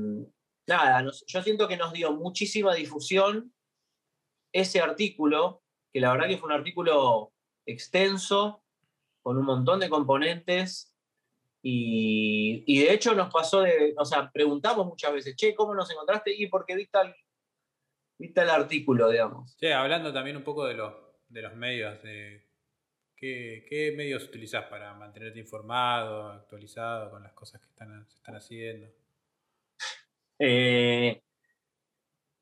[0.68, 3.54] nada, yo siento que nos dio muchísima difusión
[4.52, 7.34] ese artículo, que la verdad que fue un artículo
[7.66, 8.64] extenso,
[9.22, 10.94] con un montón de componentes.
[11.62, 16.34] Y, de hecho nos pasó de, o sea, preguntamos muchas veces, che, ¿cómo nos encontraste?
[16.34, 17.14] Y porque viste el,
[18.18, 19.58] viste el artículo, digamos.
[19.58, 20.94] Che, hablando también un poco de los,
[21.28, 22.48] de los medios, de
[23.18, 28.88] ¿qué, medios utilizás para mantenerte informado, actualizado con las cosas que están, se están haciendo?
[30.40, 31.22] Eh,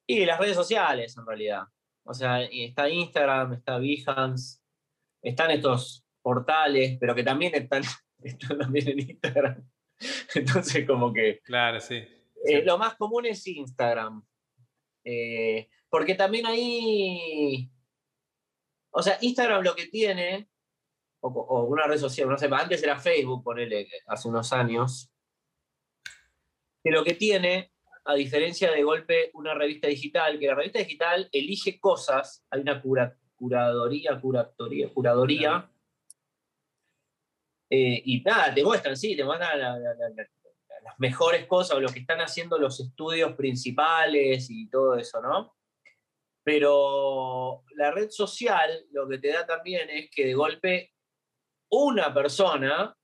[0.07, 1.63] y las redes sociales, en realidad.
[2.03, 4.59] O sea, está Instagram, está Behance,
[5.21, 7.83] están estos portales, pero que también están,
[8.59, 9.69] también en Instagram.
[10.35, 11.41] Entonces, como que...
[11.43, 11.95] Claro, sí.
[12.45, 14.23] Eh, lo más común es Instagram.
[15.03, 17.69] Eh, porque también ahí...
[18.91, 20.49] O sea, Instagram lo que tiene,
[21.19, 25.11] o, una red social, no sé, antes era Facebook, ponele, hace unos años,
[26.81, 27.73] que lo que tiene,
[28.05, 32.81] a diferencia de golpe una revista digital, que la revista digital elige cosas, hay una
[33.35, 35.71] curadoría, curatoría, curadoría,
[37.69, 42.21] eh, y nada, te muestran, sí, te muestran las mejores cosas o lo que están
[42.21, 45.55] haciendo los estudios principales y todo eso, ¿no?
[46.43, 50.93] Pero la red social lo que te da también es que de golpe
[51.71, 52.95] una persona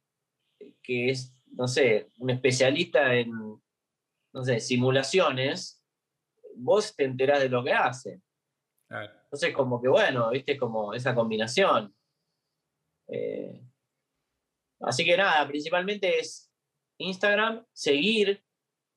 [0.83, 3.31] que es, no sé, un especialista en,
[4.33, 5.83] no sé, simulaciones,
[6.55, 8.21] vos te enterás de lo que hace.
[8.89, 11.95] Entonces, como que bueno, viste, como esa combinación.
[13.07, 13.61] Eh,
[14.81, 16.51] Así que nada, principalmente es
[16.97, 18.43] Instagram, seguir,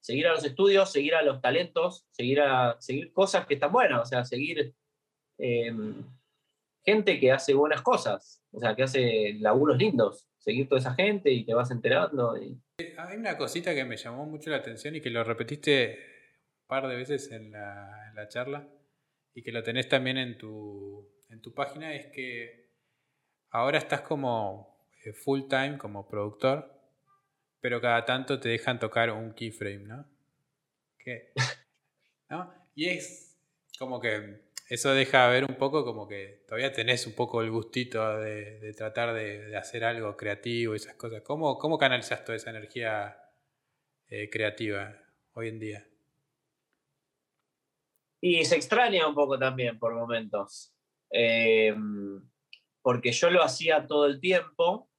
[0.01, 4.01] seguir a los estudios, seguir a los talentos, seguir, a, seguir cosas que están buenas,
[4.01, 4.74] o sea, seguir
[5.39, 6.05] em,
[6.85, 11.31] gente que hace buenas cosas, o sea, que hace laburos lindos, seguir toda esa gente
[11.31, 12.35] y te vas enterando.
[12.35, 15.99] Hay una cosita que me llamó mucho la atención y que lo repetiste
[16.61, 18.69] un par de veces en la, en la charla
[19.35, 22.71] y que lo tenés también en tu, en tu página, es que
[23.51, 26.71] ahora estás como eh, full time como productor,
[27.61, 30.07] pero cada tanto te dejan tocar un keyframe, ¿no?
[32.31, 32.53] ¿No?
[32.75, 33.39] Y es
[33.79, 38.19] como que eso deja ver un poco como que todavía tenés un poco el gustito
[38.19, 41.23] de, tratar de, hacer algo creativo y esas cosas.
[41.23, 43.17] ¿Cómo, cómo canalizas toda esa energía
[44.09, 44.97] eh, creativa
[45.33, 45.89] hoy en día?
[48.21, 50.75] Y se extraña un poco también por momentos.
[51.11, 51.75] Eh,
[52.81, 54.91] porque yo lo hacía todo el tiempo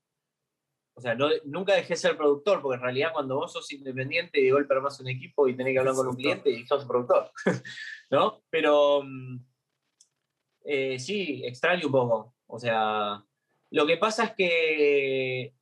[0.98, 4.46] o sea, nunca dejé de ser productor, porque en realidad cuando vos sos independiente y
[4.46, 7.32] de golpe armás un equipo y tenés que hablar con un cliente y sos productor,
[8.10, 8.42] ¿no?
[8.50, 9.40] Pero mm,
[10.66, 12.36] eh, sí, extraño un poco.
[12.48, 13.24] O sea,
[13.72, 15.54] lo que pasa es que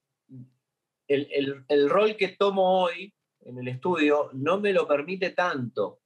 [1.08, 6.00] el, rol que tomo hoy en el estudio no me lo permite tanto,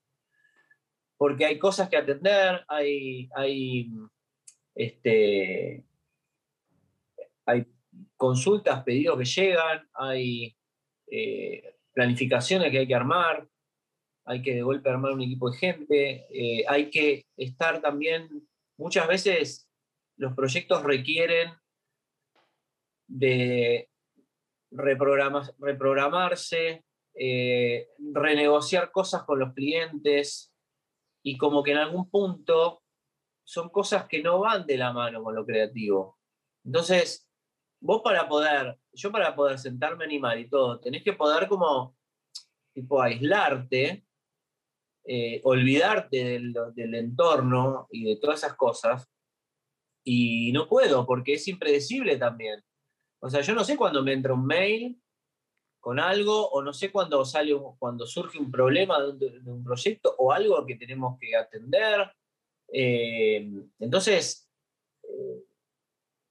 [1.18, 3.91] porque hay cosas que atender, hay, hay,
[4.76, 5.86] este,
[7.45, 7.66] hay
[8.16, 10.56] consultas, pedidos que llegan, hay
[11.08, 13.48] eh, planificaciones que hay que armar.
[14.26, 18.48] hay que de golpe armar un equipo de gente, eh, hay que estar también,
[18.78, 19.70] muchas veces
[20.18, 21.54] los proyectos requieren
[23.08, 23.90] de
[24.72, 30.54] reprogramarse, eh, renegociar cosas con los clientes
[31.24, 32.84] y como que en algún punto
[33.44, 36.20] son cosas que no van de la mano con lo creativo.
[36.66, 37.30] Entonces,
[37.80, 41.96] vos para poder, yo para poder sentarme a animar y todo, tenés que poder como,
[42.74, 44.06] tipo, aislarte,
[45.10, 46.18] eh, olvidarte
[46.76, 49.08] del, entorno y de todas esas cosas.
[50.03, 52.62] Y no puedo, porque es impredecible también.
[53.22, 55.01] O sea, yo no sé cuándo me entra un mail
[55.80, 60.34] con algo, o no sé cuándo sale cuando surge un problema de un, proyecto o
[60.34, 62.12] algo que tenemos que atender.
[62.74, 63.49] Eh,
[63.80, 64.49] entonces,
[65.03, 65.43] eh,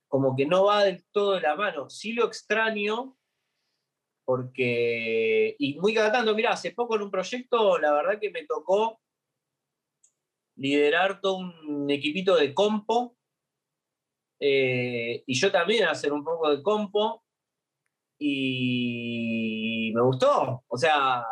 [0.06, 1.88] como que no va del todo de la mano.
[1.88, 3.16] Sí lo extraño,
[4.26, 8.44] porque, y muy cada tanto, mira, hace poco en un proyecto, la verdad que me
[8.44, 9.00] tocó
[10.56, 13.16] liderar todo un equipito de compo
[14.40, 17.24] eh, y yo también hacer un poco de compo
[18.18, 20.64] y me gustó.
[20.66, 21.24] O sea,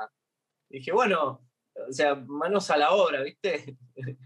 [0.69, 1.45] dije, bueno,
[1.89, 3.77] o sea, manos a la obra, ¿viste?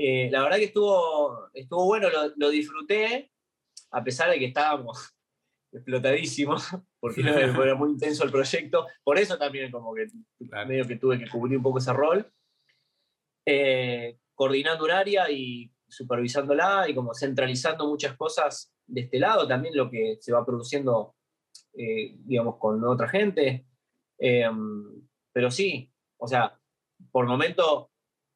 [0.00, 3.32] Eh, la verdad que estuvo, estuvo bueno, lo, disfruté,
[3.90, 5.17] a pesar de que estábamos
[5.72, 6.68] explotadísimos,
[7.00, 8.86] porque era muy intenso el proyecto.
[9.02, 10.06] Por eso también como que
[10.66, 12.30] medio que tuve que cubrir un poco ese rol.
[13.46, 19.76] Eh, coordinando un área y supervisándola y como centralizando muchas cosas de este lado, también
[19.76, 21.16] lo que se va produciendo,
[21.74, 23.66] eh, digamos, con otra gente.
[24.18, 26.58] Em, pero sí, o sea,
[27.10, 27.90] por momento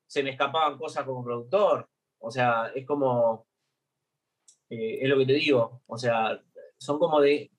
[0.07, 3.47] se me escapaban cosas como productor, o sea, es como,
[4.71, 6.43] eh, es lo que te digo, o sea,
[6.83, 7.51] son como de,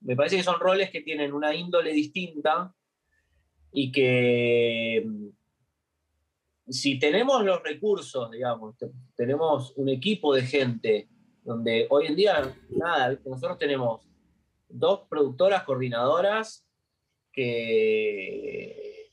[0.00, 2.72] me parece que son roles que tienen una índole distinta
[3.72, 5.04] y que
[6.68, 8.76] si tenemos los recursos, digamos,
[9.16, 11.08] tenemos un equipo de gente,
[11.42, 14.06] donde hoy en día, nada, nosotros tenemos
[14.68, 16.64] dos productoras coordinadoras
[17.32, 19.10] que,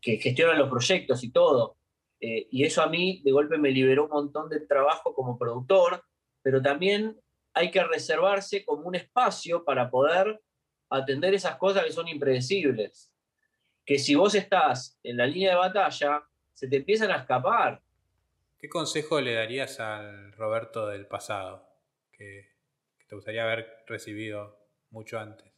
[0.00, 1.76] que gestionan los proyectos y todo.
[2.20, 6.02] Eh, y eso a mí de golpe me liberó un montón de trabajo como productor,
[6.42, 7.16] pero también
[7.56, 10.42] hay que reservarse como un espacio para poder
[10.90, 13.10] atender esas cosas que son impredecibles.
[13.86, 17.80] Que si vos estás en la línea de batalla, se te empiezan a escapar.
[18.58, 21.66] ¿Qué consejo le darías al Roberto del pasado
[22.12, 22.54] que,
[23.08, 24.58] te gustaría haber recibido
[24.90, 25.50] mucho antes?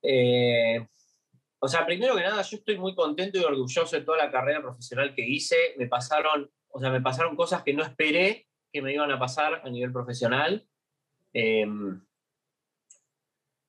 [0.00, 0.88] Eh,
[1.58, 4.62] o sea, primero que nada, yo estoy muy contento y orgulloso de toda la carrera
[4.62, 5.74] profesional que hice.
[5.76, 9.60] Me pasaron, o sea, me pasaron cosas que no esperé que me iban a pasar
[9.64, 10.66] a nivel profesional.
[11.32, 11.66] Eh,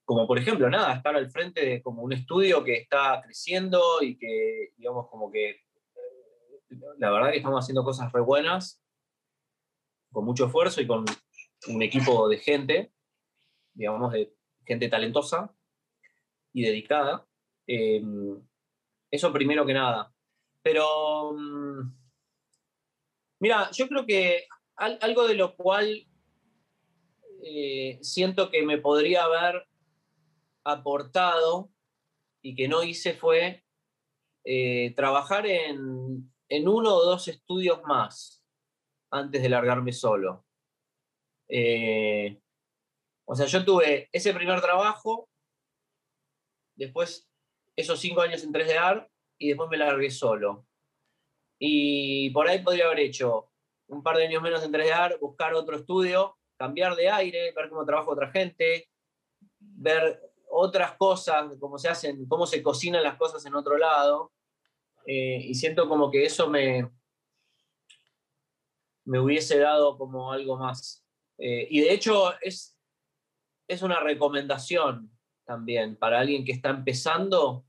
[0.06, 4.18] como por ejemplo, nada, estar al frente de como un estudio que está creciendo y
[4.18, 5.62] que, digamos, como que
[6.98, 8.82] la verdad que estamos haciendo cosas re buenas,
[10.12, 11.06] con mucho esfuerzo y con
[11.68, 12.92] un equipo de gente,
[13.74, 14.34] digamos, de
[14.66, 15.54] gente talentosa
[16.54, 17.26] y dedicada.
[17.68, 18.42] Em,
[19.10, 20.14] eso primero que nada.
[20.62, 22.01] Pero, mm,
[23.42, 26.08] mira, yo creo que algo de lo cual
[27.44, 29.68] eh, siento que me podría haber
[30.64, 31.72] aportado
[32.42, 33.64] y que no hice fue
[34.46, 38.44] eh, trabajar en, uno o dos estudios más
[39.10, 40.46] antes de largarme solo.
[41.50, 42.40] Eh,
[43.26, 45.30] o sea, yo tuve ese primer trabajo,
[46.76, 47.30] después
[47.76, 49.10] esos cinco años en 3D Art
[49.40, 50.68] y después me largué solo.
[51.64, 53.52] Y por ahí podría haber hecho
[53.86, 57.70] un par de años menos en 3D Art, buscar otro estudio, cambiar de aire, ver
[57.70, 58.90] cómo trabaja otra gente,
[59.60, 60.20] ver
[60.50, 64.32] otras cosas, cómo se hacen, cómo se cocinan las cosas en otro lado.
[65.06, 66.90] Eh, y siento como que eso me,
[69.06, 71.06] me hubiese dado como algo más.
[71.38, 72.76] Eh, y de hecho es,
[73.68, 75.12] es una recomendación
[75.46, 77.68] también para alguien que está empezando.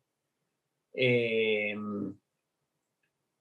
[0.95, 1.77] Eh,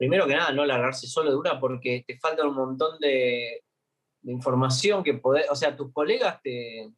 [0.01, 3.63] primero que nada, no largarse solo de una porque te falta un montón de,
[4.23, 6.91] información que poder, o sea, tus colegas te,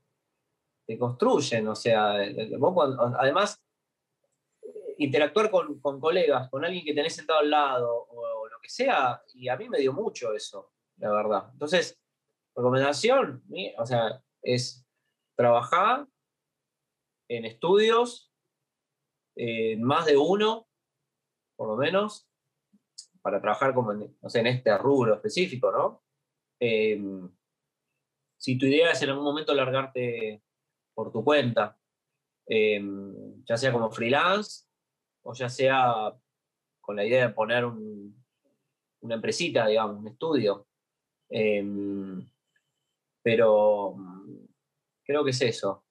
[0.97, 2.13] construyen, o sea,
[3.19, 3.61] además,
[4.99, 9.49] interactuar con, colegas, con alguien que tenés sentado al lado o, lo que sea, y
[9.49, 11.49] a mí me dio mucho eso, la verdad.
[11.51, 11.99] Entonces,
[12.55, 13.43] recomendación,
[13.79, 14.87] o sea, es
[15.35, 16.07] trabajar
[17.27, 18.31] en estudios,
[19.79, 20.69] más de uno,
[21.57, 22.29] por lo menos,
[23.23, 26.03] para trabajar como en, en este rubro específico, ¿no?
[26.59, 27.01] Eh,
[28.37, 30.43] si tu idea es en algún momento largarte
[30.93, 31.79] por tu cuenta,
[32.45, 34.65] em, ya sea como freelance
[35.23, 36.13] o ya sea
[36.81, 40.67] con la idea de poner una empresita, digamos, un estudio.
[41.29, 42.29] Em,
[43.21, 44.45] pero mm,
[45.05, 45.85] creo que es eso.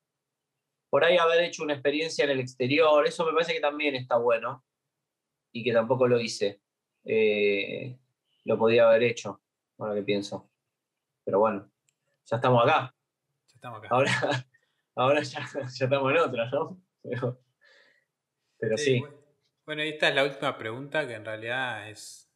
[0.91, 4.19] Por ahí haber hecho una experiencia en el exterior, eso me parece que también está
[4.19, 4.63] bueno
[5.53, 6.61] y que tampoco lo hice.
[7.05, 7.99] Eh,
[8.45, 9.41] lo podía haber hecho,
[9.79, 10.51] ahora que pienso.
[11.25, 11.71] Pero bueno,
[12.27, 12.95] ya estamos acá.
[13.49, 13.89] Ya estamos acá.
[13.91, 14.13] Ahora,
[14.95, 16.81] ahora ya, estamos en otra, ¿no?
[18.59, 19.03] Pero, sí.
[19.65, 22.31] Bueno, esta es la última pregunta que en realidad es.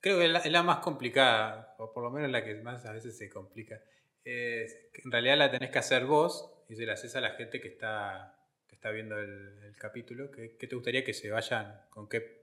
[0.00, 3.16] Creo que es la, más complicada, o por lo menos la que más a veces
[3.16, 3.80] se complica.
[4.24, 7.68] en realidad la tenés que hacer vos y se la haces a la gente que
[7.68, 10.30] está, que está viendo el, capítulo.
[10.32, 11.82] ¿Qué, te gustaría que se vayan?
[11.90, 12.41] ¿Con qué,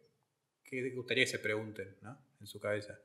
[0.69, 2.17] qué te gustaría que se pregunten ¿no?
[2.39, 2.99] en su cabeza?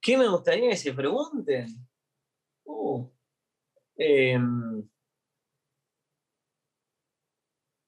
[0.00, 1.66] ¿Qué me gustaría que se pregunten?
[2.64, 3.08] Uh,
[3.96, 4.88] em,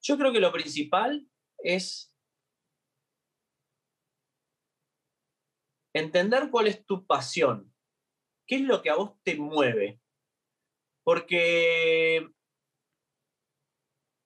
[0.03, 1.29] yo creo que lo principal
[1.59, 2.15] es
[5.93, 7.75] entender cuál es tu pasión,
[8.47, 10.01] qué es lo que a vos te mueve.
[11.03, 12.29] Porque...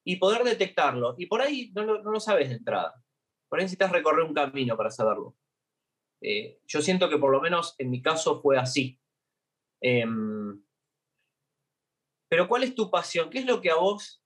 [0.09, 1.13] Y poder detectarlo.
[1.19, 2.95] Y por ahí no lo, sabes de entrada.
[3.47, 5.35] Por ahí necesitas recorrer un camino para saberlo.
[6.19, 8.99] Eh, yo siento que por lo menos en mi caso fue así.
[9.79, 10.59] Em,
[12.27, 13.29] pero ¿cuál es tu pasión?
[13.29, 14.23] ¿Qué es lo que a vos,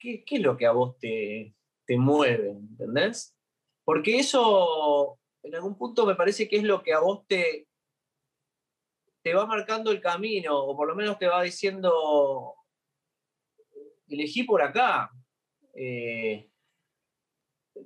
[0.00, 1.54] qué, es lo que a vos te,
[1.86, 2.50] te mueve?
[2.50, 3.36] ¿Entendés?
[3.84, 7.68] Porque eso en algún punto me parece que es lo que a vos te,
[9.22, 12.56] te va marcando el camino, o por lo menos te va diciendo,
[14.14, 15.10] elegí por acá.
[15.74, 16.50] Eh,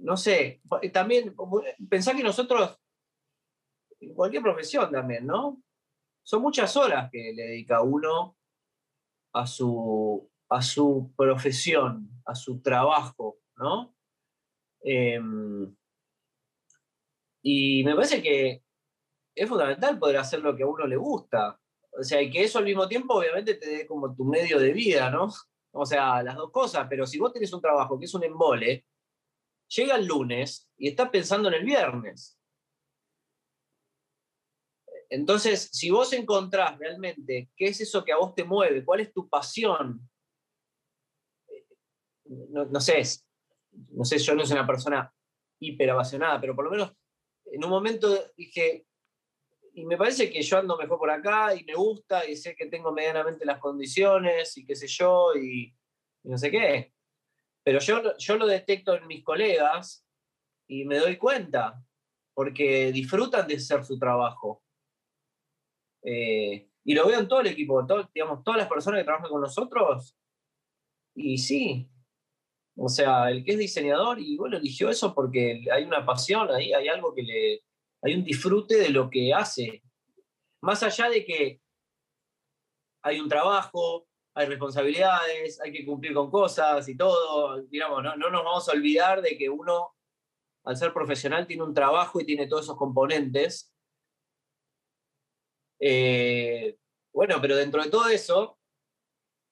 [0.00, 0.60] no sé,
[0.92, 1.34] también
[1.88, 2.78] pensá que nosotros
[4.00, 5.62] en cualquier profesión también, ¿no?
[6.22, 8.36] Son muchas horas que le dedica uno
[9.32, 13.94] a su, a su profesión, a su trabajo, ¿no?
[14.80, 15.74] Em,
[17.42, 18.62] y me parece que
[19.34, 21.60] es fundamental poder hacer lo que a uno le gusta.
[21.92, 24.72] O sea, y que eso al mismo tiempo obviamente te dé como tu medio de
[24.72, 25.28] vida, ¿no?
[25.76, 28.86] O sea, las dos cosas, pero si vos tenés un trabajo que es un embole,
[29.68, 32.38] llega el lunes y estás pensando en el viernes.
[35.10, 39.12] Entonces, si vos encontrás realmente qué es eso que a vos te mueve, cuál es
[39.12, 40.08] tu pasión,
[42.24, 43.02] no, sé,
[43.90, 45.12] no sé, yo no soy una persona
[45.60, 46.92] hiper apasionada, pero por lo menos
[47.46, 48.86] en un momento dije,
[49.74, 52.66] y me parece que yo ando mejor por acá y me gusta y sé que
[52.66, 55.74] tengo medianamente las condiciones y qué sé yo y,
[56.22, 56.92] no sé qué.
[57.64, 60.06] Pero yo, yo lo detecto en mis colegas
[60.68, 61.82] y me doy cuenta,
[62.34, 64.62] porque disfrutan de hacer su trabajo.
[66.02, 67.84] Eh, y lo veo en todo el equipo,
[68.14, 70.16] digamos, todas las personas que trabajan con nosotros.
[71.16, 71.90] Y sí,
[72.76, 76.72] o sea, el que es diseñador y bueno, eligió eso porque hay una pasión ahí,
[76.72, 77.64] hay algo que le,
[78.04, 79.82] hay un disfrute de lo que hace.
[80.62, 81.60] Más allá de que
[83.02, 88.30] hay un trabajo, hay responsabilidades, hay que cumplir con cosas y todo, digamos, no, no
[88.30, 89.94] nos vamos a olvidar de que uno,
[90.64, 93.74] al ser profesional, tiene un trabajo y tiene todos esos componentes
[95.86, 96.78] eh,
[97.12, 98.58] bueno, pero dentro de todo eso,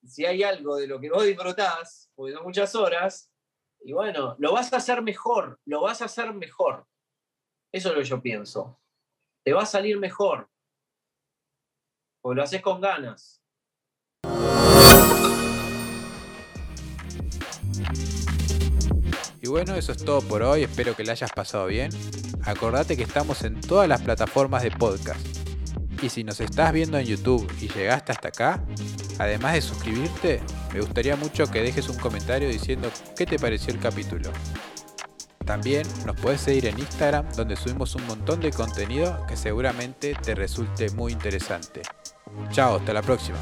[0.02, 3.30] si hay algo de lo que vos disfrutás, porque son muchas horas,
[3.84, 6.86] y bueno, lo vas a hacer mejor, lo vas a hacer mejor.
[7.72, 8.78] Eso es lo que yo pienso.
[9.44, 10.48] Te va a salir mejor.
[12.20, 13.42] Porque lo haces con ganas.
[19.40, 20.62] Y bueno, eso es todo por hoy.
[20.62, 21.90] Espero que la hayas pasado bien.
[22.44, 25.42] Acordate que estamos en todas las plataformas de podcast
[26.02, 28.64] y si nos estás viendo en YouTube y llegaste hasta acá,
[29.18, 30.40] además de suscribirte,
[30.74, 34.32] me gustaría mucho que dejes un comentario diciendo qué te pareció el capítulo.
[35.44, 40.35] También nos puedes seguir en Instagram donde subimos un montón de contenido que seguramente te
[40.35, 41.82] resulte muy interesante.
[42.51, 43.39] Chao, hasta la próxima.